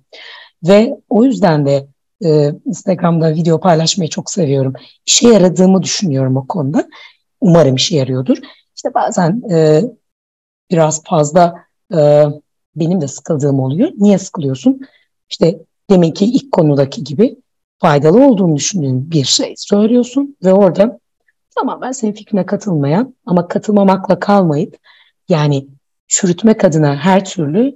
[0.64, 1.88] Ve o yüzden de
[2.26, 4.74] e, Instagram'da video paylaşmayı çok seviyorum.
[5.05, 6.89] İşe yaradığımı düşünüyorum o konuda.
[7.41, 8.38] Umarım işe yarıyordur.
[8.76, 9.84] İşte bazen e,
[10.72, 11.55] biraz fazla
[11.93, 12.24] e,
[12.76, 13.89] benim de sıkıldığım oluyor.
[13.97, 14.82] Niye sıkılıyorsun?
[15.30, 15.59] İşte
[15.89, 17.36] demek ki ilk konudaki gibi
[17.80, 20.99] faydalı olduğunu düşündüğün bir şey söylüyorsun ve orada
[21.55, 24.78] tamamen senin fikrine katılmayan ama katılmamakla kalmayıp
[25.30, 25.67] yani
[26.07, 27.76] çürütmek adına her türlü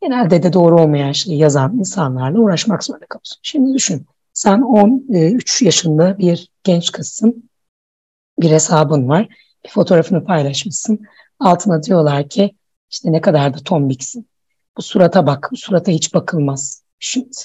[0.00, 3.38] genelde de doğru olmayan şeyi yazan insanlarla uğraşmak zorunda kalıyorsun.
[3.42, 7.50] Şimdi düşün sen 13 yaşında bir genç kızsın
[8.40, 9.28] bir hesabın var
[9.64, 11.00] bir fotoğrafını paylaşmışsın
[11.40, 12.54] altına diyorlar ki
[12.90, 14.28] işte ne kadar da tombiksin
[14.76, 17.36] bu surata bak bu surata hiç bakılmaz şimdi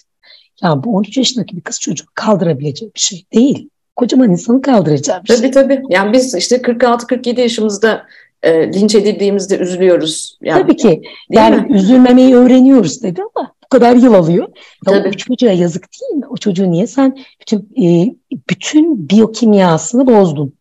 [0.62, 5.28] ya bu 13 yaşındaki bir kız çocuk kaldırabilecek bir şey değil kocaman insanı kaldıracağı bir
[5.28, 5.52] tabii, şey.
[5.52, 5.84] Tabii tabii.
[5.90, 8.06] Yani biz işte 46-47 yaşımızda
[8.44, 10.38] e, linç edildiğimizde üzülüyoruz.
[10.42, 11.02] Yani, Tabii ki.
[11.30, 11.78] Yani mi?
[11.78, 14.48] üzülmemeyi öğreniyoruz dedi ama bu kadar yıl alıyor.
[14.86, 15.08] Tabii.
[15.08, 16.28] o çocuğa yazık değil mi?
[16.30, 18.16] O çocuğu niye sen bütün e,
[18.50, 20.54] bütün biyokimyasını bozdun?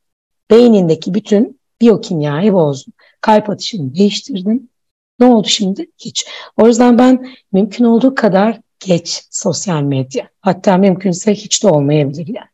[0.51, 2.93] Beynindeki bütün biyokimyayı bozdun.
[3.21, 4.71] Kalp atışını değiştirdin.
[5.21, 5.91] Ne oldu şimdi?
[5.99, 6.27] Hiç.
[6.57, 10.29] O yüzden ben mümkün olduğu kadar geç sosyal medya.
[10.41, 12.49] Hatta mümkünse hiç de olmayabilir yani.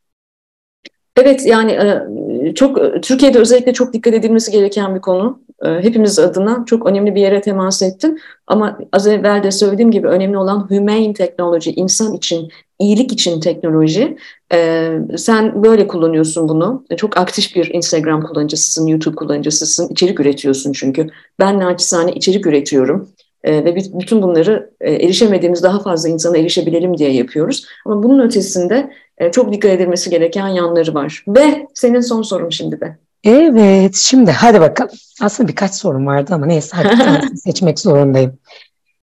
[1.17, 5.41] Evet yani e, çok Türkiye'de özellikle çok dikkat edilmesi gereken bir konu.
[5.65, 8.21] E, hepimiz adına çok önemli bir yere temas ettin.
[8.47, 12.49] Ama az evvel de söylediğim gibi önemli olan humane teknoloji, insan için,
[12.79, 14.17] iyilik için teknoloji.
[14.53, 16.85] E, sen böyle kullanıyorsun bunu.
[16.97, 21.07] Çok aktif bir Instagram kullanıcısısın, YouTube kullanıcısısın, içerik üretiyorsun çünkü.
[21.41, 23.09] Ben naçizane içerik üretiyorum.
[23.45, 27.67] Ve bütün bunları erişemediğimiz daha fazla insana erişebilelim diye yapıyoruz.
[27.87, 31.25] Ama bunun ötesinde e, çok dikkat edilmesi gereken yanları var.
[31.29, 32.99] Ve senin son sorum şimdi de.
[33.25, 34.95] Evet, şimdi hadi bakalım.
[35.21, 38.39] Aslında birkaç sorum vardı ama neyse hadi seçmek zorundayım.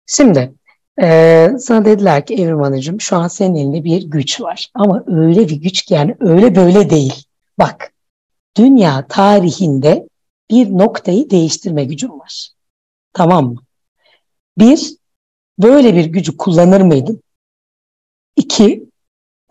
[0.07, 0.53] Şimdi
[1.01, 4.69] e, sana dediler ki Evrim Hanıcığım şu an senin elinde bir güç var.
[4.73, 7.25] Ama öyle bir güç ki yani öyle böyle değil.
[7.59, 7.93] Bak,
[8.57, 10.07] dünya tarihinde
[10.51, 12.49] bir noktayı değiştirme gücüm var.
[13.13, 13.61] Tamam mı?
[14.57, 14.95] Bir,
[15.59, 17.21] böyle bir gücü kullanır mıydın?
[18.35, 18.90] İki,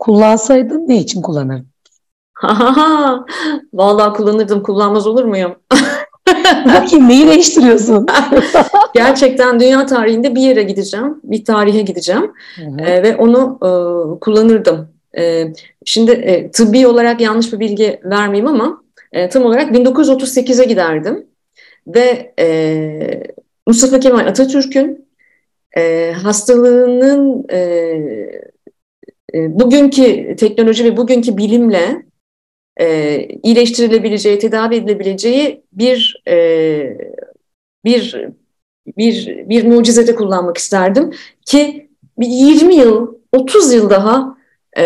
[0.01, 1.67] Kullansaydın ne için kullanırdın?
[3.73, 4.63] Vallahi kullanırdım.
[4.63, 5.55] Kullanmaz olur muyum?
[6.65, 8.05] Bakayım neyi değiştiriyorsun?
[8.93, 11.19] Gerçekten dünya tarihinde bir yere gideceğim.
[11.23, 12.31] Bir tarihe gideceğim.
[12.79, 13.69] E, ve onu e,
[14.19, 14.89] kullanırdım.
[15.17, 15.53] E,
[15.85, 21.27] şimdi e, tıbbi olarak yanlış bir bilgi vermeyeyim ama e, tam olarak 1938'e giderdim.
[21.87, 23.23] Ve e,
[23.67, 25.07] Mustafa Kemal Atatürk'ün
[25.77, 27.61] e, hastalığının e,
[29.33, 32.05] e, bugünkü teknoloji ve bugünkü bilimle
[32.79, 36.97] e, iyileştirilebileceği, tedavi edilebileceği bir e,
[37.85, 38.15] bir
[38.97, 41.13] bir bir mucizede kullanmak isterdim
[41.45, 44.37] ki bir 20 yıl, 30 yıl daha
[44.77, 44.83] e,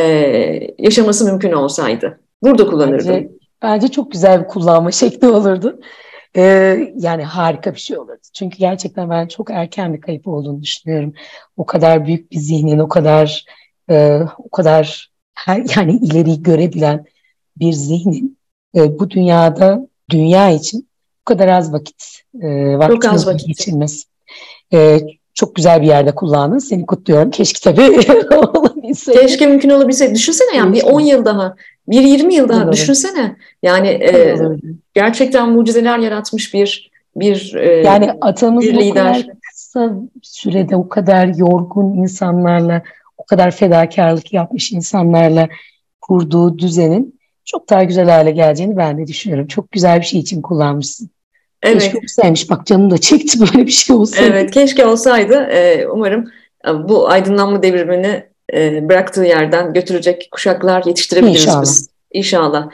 [0.79, 2.19] yaşaması mümkün olsaydı.
[2.43, 3.09] Burada kullanırdım.
[3.09, 3.29] Bence,
[3.61, 5.79] bence çok güzel bir kullanma şekli olurdu.
[6.37, 8.21] Ee, yani harika bir şey olurdu.
[8.33, 11.13] Çünkü gerçekten ben çok erken bir kayıp olduğunu düşünüyorum.
[11.57, 13.45] O kadar büyük bir zihnin, o kadar
[13.89, 17.05] e, o kadar her yani ileriyi görebilen
[17.57, 18.37] bir zihnin
[18.75, 20.87] e, bu dünyada dünya için
[21.21, 24.07] bu kadar az vakit e, çok az vakit geçirmesi.
[24.73, 24.99] E,
[25.33, 26.57] çok güzel bir yerde kullandın.
[26.57, 27.31] Seni kutluyorum.
[27.31, 27.99] Keşke tabii
[28.35, 29.19] olabilseydi.
[29.19, 30.15] Keşke mümkün olabilseydi.
[30.15, 31.55] Düşünsene yani bir 10 yıl daha,
[31.87, 33.35] bir 20 yıl daha düşünsene.
[33.63, 34.35] Yani e,
[34.93, 39.27] gerçekten mucizeler yaratmış bir bir e, yani atamız bir lider.
[39.49, 42.81] kısa sürede o kadar yorgun insanlarla
[43.25, 45.49] o kadar fedakarlık yapmış insanlarla
[46.01, 49.47] kurduğu düzenin çok daha güzel hale geleceğini ben de düşünüyorum.
[49.47, 51.09] Çok güzel bir şey için kullanmışsın.
[51.63, 51.81] Evet.
[51.81, 52.49] Keşke olsaymış.
[52.49, 54.29] Bak canım da çekti böyle bir şey olsaydı.
[54.29, 55.33] Evet keşke olsaydı.
[55.33, 56.31] Ee, umarım
[56.67, 58.23] e, bu aydınlanma devrimini
[58.53, 61.61] e, bıraktığı yerden götürecek kuşaklar yetiştirebiliriz İnşallah.
[61.61, 61.89] biz.
[62.11, 62.69] İnşallah.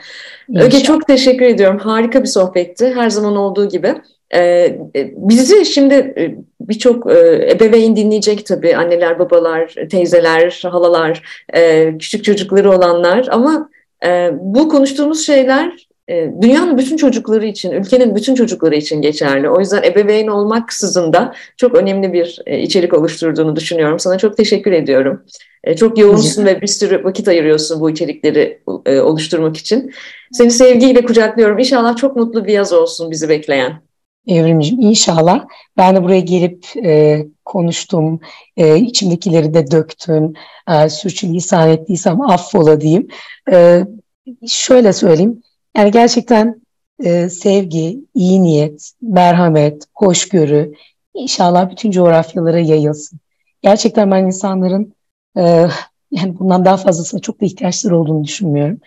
[0.48, 0.66] İnşallah.
[0.66, 1.78] Öge çok teşekkür ediyorum.
[1.78, 2.94] Harika bir sohbetti.
[2.94, 3.94] Her zaman olduğu gibi.
[4.34, 4.78] Ee,
[5.16, 11.22] bizi şimdi e, birçok e, ebeveyn dinleyecek tabii anneler, babalar, teyzeler, halalar,
[11.54, 13.70] e, küçük çocukları olanlar ama
[14.32, 15.86] bu konuştuğumuz şeyler
[16.42, 19.50] dünyanın bütün çocukları için, ülkenin bütün çocukları için geçerli.
[19.50, 23.98] O yüzden ebeveyn olmaksızın da çok önemli bir içerik oluşturduğunu düşünüyorum.
[23.98, 25.22] Sana çok teşekkür ediyorum.
[25.76, 29.92] Çok yoğunsun ve bir sürü vakit ayırıyorsun bu içerikleri oluşturmak için.
[30.32, 31.58] Seni sevgiyle kucaklıyorum.
[31.58, 33.91] İnşallah çok mutlu bir yaz olsun bizi bekleyen.
[34.26, 35.44] Evrimciğim inşallah.
[35.76, 38.20] Ben de buraya gelip e, konuştum,
[38.56, 40.32] e, içimdekileri de döktüm.
[40.68, 43.08] E, sürçülisan ettiysem affola diyeyim.
[43.52, 43.86] E,
[44.46, 45.42] şöyle söyleyeyim,
[45.76, 46.62] yani gerçekten
[47.04, 50.72] e, sevgi, iyi niyet, merhamet, hoşgörü
[51.14, 53.18] inşallah bütün coğrafyalara yayılsın.
[53.62, 54.94] Gerçekten ben insanların
[55.36, 55.66] e,
[56.10, 58.80] yani bundan daha fazlasına çok da ihtiyaçları olduğunu düşünmüyorum.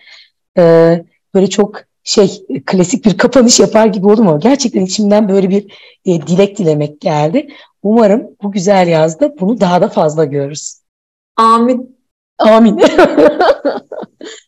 [0.58, 4.40] E, böyle çok şey klasik bir kapanış yapar gibi oldu mu?
[4.40, 5.72] Gerçekten içimden böyle bir
[6.04, 7.48] e, dilek dilemek geldi.
[7.82, 10.80] Umarım bu güzel yazda bunu daha da fazla görürüz.
[11.36, 11.96] Amin.
[12.38, 12.80] Amin.